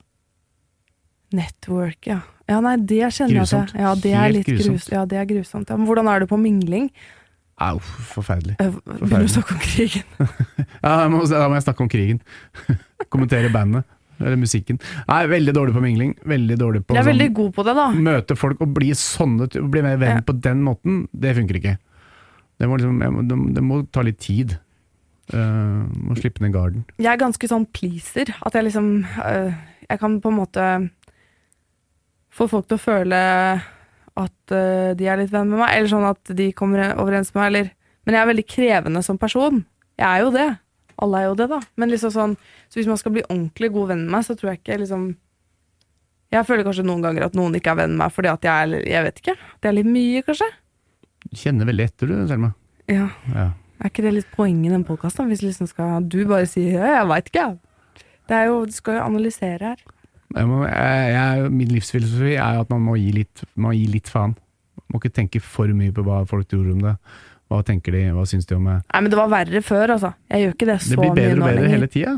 Network, 1.36 2.06
ja. 2.08 2.20
Ja, 2.48 2.60
nei, 2.62 2.76
det 2.78 3.02
kjenner 3.16 3.40
Grusomt. 3.42 3.72
jeg 3.74 3.76
til. 3.76 3.82
Ja, 3.82 3.94
det 3.98 4.12
er 4.14 4.22
Helt 4.28 4.36
litt 4.38 4.50
grus, 4.52 4.66
grusomt. 4.68 4.92
ja, 4.94 5.06
det 5.10 5.18
er 5.18 5.26
grusomt. 5.30 5.70
Ja. 5.72 5.78
Men 5.80 5.88
hvordan 5.90 6.08
er 6.12 6.20
du 6.22 6.28
på 6.30 6.38
mingling? 6.40 6.92
Au, 7.58 7.80
forferdelig. 7.80 8.56
forferdelig. 8.60 9.00
Begynner 9.00 9.24
du 9.26 9.30
å 9.30 9.34
snakke 9.34 9.56
om 9.56 9.64
krigen? 9.64 10.04
Ja, 10.86 10.92
da 11.02 11.08
må 11.10 11.56
jeg 11.58 11.64
snakke 11.66 11.82
om 11.82 11.90
krigen. 11.90 12.20
Kommentere 13.14 13.50
bandet. 13.50 13.88
Eller 14.20 14.38
musikken. 14.40 14.80
Nei, 15.10 15.22
veldig 15.28 15.54
dårlig 15.54 15.74
på 15.76 15.82
mingling. 15.84 16.14
Veldig 16.26 16.58
dårlig 16.58 16.84
på 16.86 16.96
Jeg 16.96 17.02
er 17.02 17.04
sånn- 17.04 17.12
veldig 17.14 17.34
god 17.34 17.54
på 17.56 17.66
det, 17.68 17.76
da. 17.76 17.88
møte 17.92 18.36
folk 18.40 18.62
og 18.62 18.74
bli 18.74 18.92
sånne 18.96 19.48
og 19.50 19.72
Bli 19.72 19.82
mer 19.82 19.98
venn 19.98 20.18
Ja. 20.18 20.22
på 20.22 20.40
den 20.40 20.62
måten, 20.64 21.08
det 21.12 21.36
funker 21.36 21.56
ikke. 21.60 21.78
Det 22.60 22.68
må, 22.70 22.78
liksom, 22.78 23.02
jeg 23.02 23.12
må, 23.12 23.28
det, 23.28 23.56
det 23.56 23.64
må 23.64 23.82
ta 23.92 24.02
litt 24.02 24.20
tid. 24.20 24.58
Uh, 25.34 25.90
må 26.06 26.16
slippe 26.16 26.40
ned 26.42 26.54
garden. 26.54 26.86
Jeg 27.02 27.08
er 27.12 27.18
ganske 27.18 27.48
sånn 27.50 27.66
pleaser. 27.74 28.30
At 28.46 28.54
jeg 28.54 28.64
liksom 28.68 29.06
øh, 29.26 29.54
Jeg 29.90 30.00
kan 30.00 30.22
på 30.22 30.30
en 30.30 30.38
måte 30.38 30.90
få 32.36 32.48
folk 32.52 32.68
til 32.68 32.78
å 32.78 32.84
føle 32.84 33.20
at 34.16 34.54
øh, 34.56 34.94
de 34.98 35.08
er 35.08 35.18
litt 35.18 35.32
venn 35.34 35.50
med 35.50 35.60
meg, 35.60 35.74
eller 35.76 35.92
sånn 35.92 36.08
at 36.08 36.32
de 36.38 36.52
kommer 36.54 36.94
overens 37.02 37.34
med 37.34 37.42
meg, 37.42 37.48
eller 37.52 37.72
Men 38.06 38.14
jeg 38.14 38.22
er 38.22 38.30
veldig 38.30 38.46
krevende 38.48 39.02
som 39.04 39.18
person. 39.18 39.64
Jeg 39.98 40.06
er 40.06 40.20
jo 40.22 40.30
det. 40.30 40.50
Alle 41.04 41.22
er 41.22 41.30
jo 41.30 41.38
det, 41.40 41.48
da. 41.52 41.60
Men 41.76 41.92
liksom 41.92 42.12
sånn 42.14 42.36
Så 42.70 42.80
hvis 42.80 42.88
man 42.88 43.00
skal 43.00 43.16
bli 43.16 43.26
ordentlig 43.28 43.72
god 43.76 43.90
venn 43.94 44.06
med 44.06 44.14
meg, 44.18 44.28
så 44.28 44.36
tror 44.38 44.54
jeg 44.54 44.62
ikke 44.62 44.80
liksom 44.84 45.10
Jeg 46.34 46.48
føler 46.48 46.68
kanskje 46.68 46.86
noen 46.88 47.04
ganger 47.04 47.28
at 47.28 47.36
noen 47.36 47.58
ikke 47.58 47.74
er 47.74 47.82
venn 47.84 47.96
med 47.96 48.06
meg 48.06 48.16
fordi 48.16 48.32
at 48.32 48.48
jeg 48.48 48.70
er 48.70 48.88
Jeg 48.92 49.04
vet 49.10 49.22
ikke. 49.24 49.36
Det 49.62 49.72
er 49.72 49.78
litt 49.80 49.92
mye, 49.92 50.24
kanskje. 50.26 50.50
Du 51.26 51.36
kjenner 51.42 51.68
veldig 51.68 51.86
etter, 51.90 52.12
du, 52.12 52.28
Selma. 52.30 52.54
Ja. 52.92 53.10
Ja. 53.34 53.50
Er 53.82 53.92
ikke 53.92 54.06
det 54.06 54.14
litt 54.16 54.32
poenget 54.36 54.70
i 54.70 54.74
den 54.76 54.86
podkasten? 54.88 55.28
Hvis 55.32 55.44
liksom 55.44 55.68
skal 55.68 56.06
du 56.08 56.22
bare 56.30 56.48
sier 56.48 56.80
'jeg 56.80 57.08
veit 57.08 57.30
ikke', 57.32 57.60
Det 58.28 58.36
er 58.36 58.46
jo, 58.46 58.66
Du 58.66 58.72
skal 58.72 58.96
jo 58.96 59.02
analysere 59.02 59.60
her. 59.60 59.76
Jeg 60.36 60.48
må, 60.48 60.66
jeg, 60.66 61.14
jeg, 61.14 61.52
min 61.52 61.68
livsfilosofi 61.68 62.34
er 62.34 62.60
at 62.60 62.70
man 62.70 62.82
må 62.82 62.96
gi 62.96 63.12
litt, 63.12 63.44
må 63.56 63.72
gi 63.72 63.86
litt 63.86 64.10
faen. 64.10 64.36
Man 64.76 64.88
må 64.94 65.00
ikke 65.00 65.14
tenke 65.16 65.42
for 65.42 65.68
mye 65.68 65.92
på 65.92 66.04
hva 66.04 66.26
folk 66.28 66.48
tror 66.48 66.72
om 66.72 66.82
det. 66.82 66.96
Hva 67.52 67.60
tenker 67.66 67.94
de, 67.94 68.06
hva 68.16 68.24
syns 68.30 68.48
de 68.50 68.56
om 68.58 68.64
det? 68.66 68.80
Nei, 68.90 69.02
men 69.06 69.12
det 69.14 69.20
var 69.20 69.34
verre 69.34 69.62
før, 69.66 69.98
altså. 69.98 70.16
Jeg 70.32 70.46
gjør 70.46 70.56
ikke 70.56 70.70
det 70.72 70.80
så 70.82 70.96
mye 70.96 70.96
nå 70.96 71.04
lenger. 71.04 71.06
Det 71.06 71.14
blir 71.14 71.22
bedre 71.22 71.36
og 71.36 71.46
bedre 71.46 71.60
lenger. 71.60 71.76
hele 71.76 71.92
tida. 71.94 72.16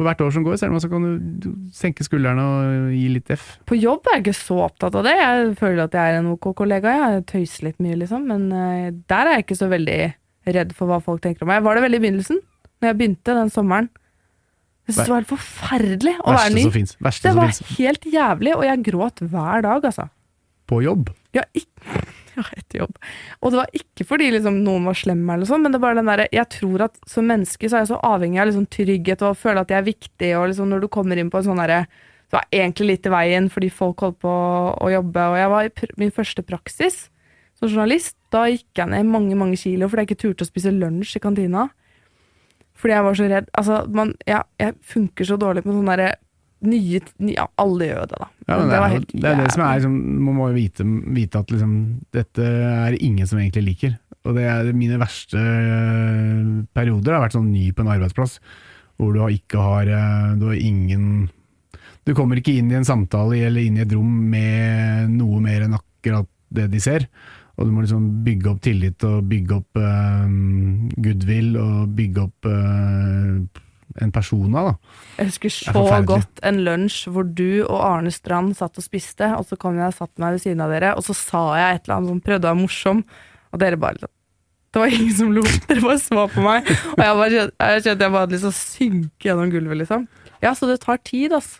For 0.00 0.08
hvert 0.08 0.22
år 0.24 0.30
som 0.32 0.44
går, 0.46 0.56
Selma, 0.56 0.80
så 0.80 0.88
kan 0.88 1.02
du, 1.04 1.48
senke 1.76 2.06
skuldrene 2.06 2.40
og 2.40 2.92
gi 2.96 3.04
litt 3.12 3.30
F. 3.34 3.46
På 3.68 3.76
jobb 3.76 4.08
er 4.08 4.16
jeg 4.16 4.24
ikke 4.24 4.38
så 4.38 4.56
opptatt 4.64 4.96
av 4.96 5.04
det. 5.04 5.12
Jeg 5.20 5.50
føler 5.60 5.82
at 5.84 5.96
jeg 5.98 6.14
er 6.14 6.22
en 6.22 6.30
ok 6.32 6.50
kollega. 6.56 6.94
Jeg 7.02 7.26
tøyser 7.28 7.68
litt 7.68 7.82
mye, 7.84 7.98
liksom. 8.00 8.24
Men 8.30 8.46
eh, 8.48 8.86
der 9.12 9.28
er 9.28 9.36
jeg 9.36 9.44
ikke 9.44 9.58
så 9.60 9.68
veldig 9.70 9.98
redd 10.56 10.72
for 10.78 10.88
hva 10.88 11.02
folk 11.04 11.20
tenker 11.22 11.44
om 11.44 11.52
meg. 11.52 11.60
Jeg 11.60 11.66
var 11.68 11.76
det 11.76 11.84
veldig 11.84 12.00
i 12.00 12.04
begynnelsen, 12.06 12.40
når 12.80 12.90
jeg 12.90 12.98
begynte 13.02 13.36
den 13.36 13.52
sommeren. 13.52 13.90
Jeg 14.88 14.96
syntes 14.96 15.04
det 15.04 15.12
var 15.12 15.20
helt 15.20 15.34
forferdelig 15.34 16.14
å 16.18 16.34
være 16.34 16.54
ny. 16.56 16.64
Verste 17.04 17.28
Det 17.28 17.36
var 17.36 17.52
helt 17.76 18.08
jævlig, 18.16 18.54
og 18.56 18.64
jeg 18.66 18.84
gråt 18.88 19.22
hver 19.22 19.66
dag, 19.68 19.84
altså. 19.92 20.08
På 20.70 20.80
jobb. 20.82 21.12
Ja, 21.36 21.44
ikke, 21.54 22.06
etter 22.58 22.82
jobb. 22.82 22.98
Og 23.40 23.52
det 23.52 23.60
var 23.60 23.80
ikke 23.80 24.06
fordi 24.08 24.30
liksom, 24.34 24.60
noen 24.66 24.88
var 24.90 24.98
slem, 24.98 25.22
eller 25.34 25.48
sånn, 25.48 25.64
men 25.64 25.74
det 25.74 25.82
var 25.82 25.98
den 25.98 26.10
der, 26.10 26.26
jeg 26.34 26.48
tror 26.56 26.86
at 26.88 27.00
som 27.10 27.28
menneske 27.30 27.68
så 27.68 27.78
er 27.78 27.84
jeg 27.84 27.92
så 27.92 28.00
avhengig 28.06 28.42
av 28.42 28.50
liksom, 28.50 28.68
trygghet 28.72 29.24
og 29.24 29.34
å 29.34 29.40
føle 29.42 29.64
at 29.64 29.72
jeg 29.72 29.80
er 29.80 29.88
viktig. 29.88 30.30
og 30.38 30.48
liksom, 30.52 30.70
Når 30.72 30.84
du 30.84 30.88
kommer 30.92 31.20
inn 31.20 31.32
på 31.32 31.40
en 31.40 31.50
sånn 31.50 31.62
derre 31.62 31.84
Det 32.30 32.36
var 32.36 32.46
egentlig 32.54 32.86
litt 32.86 33.06
i 33.06 33.10
veien 33.10 33.48
fordi 33.50 33.72
folk 33.74 34.04
holdt 34.04 34.20
på 34.22 34.30
å 34.30 34.90
jobbe. 34.92 35.24
Og 35.32 35.38
jeg 35.40 35.50
var 35.50 35.66
i 35.66 35.88
min 35.98 36.12
første 36.14 36.44
praksis 36.46 37.08
som 37.58 37.66
journalist. 37.66 38.14
Da 38.30 38.44
gikk 38.46 38.78
jeg 38.78 38.92
ned 38.92 39.08
mange 39.10 39.34
mange 39.34 39.58
kilo 39.58 39.88
fordi 39.90 40.04
jeg 40.04 40.10
ikke 40.12 40.22
turte 40.22 40.46
å 40.46 40.50
spise 40.50 40.70
lunsj 40.70 41.16
i 41.18 41.22
kantina. 41.24 41.66
Fordi 42.78 42.94
jeg 42.94 43.04
var 43.04 43.18
så 43.18 43.26
redd. 43.28 43.50
Altså, 43.58 43.80
man, 43.92 44.14
ja, 44.30 44.44
jeg 44.62 44.76
funker 44.92 45.26
så 45.26 45.36
dårlig 45.40 45.66
på 45.66 45.74
sånn 45.74 45.90
derre 45.90 46.14
nye 46.66 47.00
nye, 47.24 47.46
alle 47.60 47.88
gjør 47.88 48.06
det, 48.10 48.20
da. 48.20 48.28
Ja, 48.46 48.58
men 48.58 48.60
Men 48.60 48.68
det, 48.68 48.76
er, 48.76 48.82
var 48.82 48.94
helt 48.94 49.12
det 49.14 49.30
er 49.30 49.40
det 49.40 49.50
som 49.54 49.64
er 49.64 49.74
liksom, 49.78 49.96
Man 50.26 50.36
må 50.36 50.48
jo 50.50 50.56
vite, 50.58 50.86
vite 51.16 51.42
at 51.42 51.52
liksom, 51.54 51.74
dette 52.16 52.46
er 52.70 52.96
ingen 53.00 53.30
som 53.30 53.40
egentlig 53.40 53.66
liker. 53.70 53.98
Og 54.28 54.36
det 54.36 54.44
er 54.44 54.72
mine 54.76 54.98
verste 55.00 55.40
øh, 55.40 56.48
perioder 56.76 57.16
har 57.16 57.24
vært 57.24 57.38
sånn 57.38 57.52
ny 57.52 57.70
på 57.72 57.84
en 57.84 57.92
arbeidsplass, 57.94 58.36
hvor 59.00 59.14
du 59.16 59.22
ikke 59.32 59.62
har 59.64 59.88
øh, 59.88 60.34
Du 60.36 60.50
har 60.50 60.58
ingen 60.60 61.30
Du 62.04 62.12
kommer 62.16 62.36
ikke 62.36 62.58
inn 62.58 62.68
i 62.72 62.76
en 62.76 62.84
samtale 62.84 63.38
eller 63.46 63.64
inn 63.64 63.78
i 63.78 63.84
et 63.86 63.94
rom 63.96 64.12
med 64.32 65.14
noe 65.14 65.40
mer 65.44 65.64
enn 65.64 65.78
akkurat 65.78 66.28
det 66.50 66.66
de 66.72 66.80
ser. 66.82 67.06
Og 67.60 67.68
du 67.68 67.72
må 67.72 67.84
liksom 67.84 68.04
bygge 68.24 68.48
opp 68.50 68.60
tillit 68.64 69.04
og 69.06 69.26
bygge 69.28 69.56
opp 69.58 69.78
uh, 69.78 70.24
goodwill 71.04 71.58
og 71.60 71.92
bygge 71.96 72.24
opp 72.24 72.48
øh, 72.48 73.34
en 73.98 74.12
persona, 74.14 74.62
da. 74.68 74.94
Jeg 75.18 75.30
husker 75.32 75.50
er 75.50 75.74
så 75.74 76.00
godt 76.06 76.42
en 76.46 76.62
lunsj 76.66 77.00
hvor 77.10 77.26
du 77.26 77.62
og 77.64 77.78
Arne 77.82 78.12
Strand 78.14 78.54
satt 78.58 78.78
og 78.78 78.86
spiste, 78.86 79.32
og 79.36 79.46
så 79.48 79.58
kom 79.60 79.78
jeg 79.80 79.90
og 79.90 79.96
satte 79.98 80.22
meg 80.22 80.36
ved 80.36 80.44
siden 80.44 80.62
av 80.64 80.72
dere, 80.74 80.94
og 80.96 81.06
så 81.06 81.16
sa 81.16 81.42
jeg 81.58 81.76
et 81.80 81.84
eller 81.84 81.96
annet 81.98 82.12
som 82.14 82.24
prøvde 82.28 82.46
å 82.46 82.50
være 82.52 82.60
morsom, 82.62 83.04
og 83.50 83.62
dere 83.62 83.80
bare 83.80 83.98
liksom 83.98 84.16
Det 84.70 84.78
var 84.78 84.92
ingen 84.94 85.14
som 85.18 85.32
lo. 85.34 85.42
Dere 85.66 85.82
bare 85.82 85.98
så 85.98 86.24
på 86.30 86.42
meg. 86.44 86.68
Og 86.92 87.00
jeg 87.02 87.14
bare 87.18 87.30
jeg, 87.34 87.80
kjente 87.82 88.04
jeg 88.06 88.12
bare 88.12 88.20
hadde 88.20 88.36
lyst 88.36 88.44
til 88.46 88.52
å 88.52 88.58
synke 88.60 89.26
gjennom 89.26 89.50
gulvet, 89.50 89.80
liksom. 89.80 90.04
Ja, 90.44 90.52
så 90.54 90.68
det 90.70 90.76
tar 90.84 91.00
tid, 91.02 91.34
altså. 91.34 91.58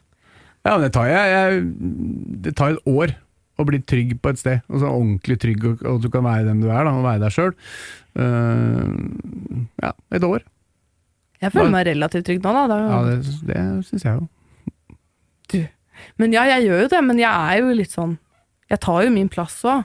Ja, 0.63 0.77
det 0.79 0.93
tar, 0.95 1.09
jeg, 1.09 1.33
jeg, 1.35 1.65
det 2.45 2.53
tar 2.55 2.77
et 2.77 2.87
år 2.87 3.17
å 3.59 3.67
bli 3.67 3.81
trygg 3.83 4.15
på 4.23 4.31
et 4.31 4.41
sted. 4.41 4.63
Altså 4.71 4.93
ordentlig 4.93 5.41
trygg, 5.43 5.67
og, 5.73 5.83
og 5.91 6.01
du 6.05 6.09
kan 6.13 6.23
være 6.27 6.47
den 6.53 6.63
du 6.63 6.69
er, 6.71 6.85
da, 6.87 6.95
og 6.95 7.07
være 7.09 7.23
deg 7.25 7.35
sjøl. 7.35 7.53
ja, 9.83 9.93
et 10.15 10.27
år. 10.31 10.47
Jeg 11.41 11.53
føler 11.55 11.73
meg 11.73 11.87
relativt 11.89 12.27
trygg 12.29 12.43
nå, 12.45 12.53
da. 12.53 12.65
da. 12.69 12.79
Ja, 12.91 12.99
det, 13.09 13.15
det 13.49 13.61
syns 13.89 14.05
jeg 14.05 14.19
jo. 14.19 15.65
Men 16.21 16.33
ja, 16.33 16.45
jeg 16.49 16.67
gjør 16.69 16.85
jo 16.85 16.91
det, 16.93 17.01
men 17.05 17.19
jeg 17.21 17.29
er 17.31 17.59
jo 17.61 17.73
litt 17.77 17.93
sånn 17.93 18.15
Jeg 18.71 18.79
tar 18.81 19.03
jo 19.05 19.11
min 19.13 19.29
plass 19.33 19.59
òg. 19.69 19.83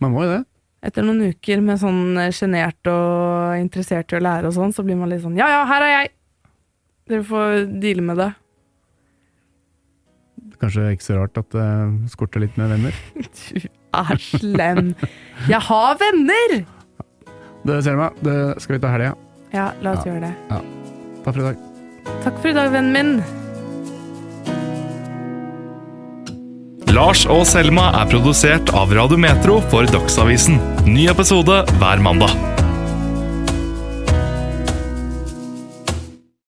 Man 0.00 0.12
må 0.14 0.22
jo 0.24 0.30
det. 0.36 0.42
Etter 0.86 1.04
noen 1.04 1.32
uker 1.34 1.60
med 1.64 1.80
sånn 1.82 2.16
eh, 2.16 2.30
sjenert 2.32 2.88
og 2.88 3.58
interessert 3.60 4.14
i 4.14 4.16
å 4.16 4.22
lære 4.24 4.48
og 4.48 4.54
sånn, 4.56 4.72
så 4.72 4.84
blir 4.86 4.96
man 4.96 5.10
litt 5.12 5.20
sånn 5.24 5.36
Ja, 5.36 5.48
ja, 5.52 5.64
her 5.68 5.84
er 5.84 5.92
jeg! 5.92 6.12
Dere 7.10 7.26
får 7.26 7.66
deale 7.82 8.04
med 8.06 8.20
det. 8.22 8.30
Kanskje 10.60 10.86
ikke 10.94 11.04
så 11.08 11.16
rart 11.18 11.40
at 11.40 11.50
det 11.56 11.66
skorter 12.12 12.44
litt 12.44 12.56
med 12.60 12.72
venner. 12.76 12.96
Du 13.90 13.98
er 13.98 14.20
slem. 14.22 14.92
Jeg 15.50 15.58
har 15.66 15.96
venner! 15.98 16.52
Det 17.66 17.80
ser 17.82 17.96
Du, 17.96 18.00
meg. 18.04 18.20
det 18.22 18.36
skal 18.62 18.76
vi 18.76 18.82
ta 18.84 18.92
helga. 18.94 19.10
Ja, 19.10 19.29
la 19.52 19.92
oss 19.92 20.04
Ja. 20.04 20.12
gjøre 20.12 20.20
det. 20.20 20.34
Takk 21.24 21.34
for 21.34 21.40
i 21.40 21.42
dag. 21.42 21.56
Takk 22.24 22.40
for 22.42 22.48
i 22.48 22.52
dag, 22.52 22.70
vennen 22.72 22.92
min. 22.92 23.22
Lars 26.90 27.22
og 27.30 27.44
Selma 27.46 27.90
er 28.00 28.08
produsert 28.10 28.72
av 28.74 28.90
Radio 28.92 29.16
Metro 29.20 29.60
for 29.70 29.86
Dagsavisen. 29.86 30.58
Ny 30.86 31.06
episode 31.12 31.62
hver 31.78 32.02
mandag. 32.02 32.32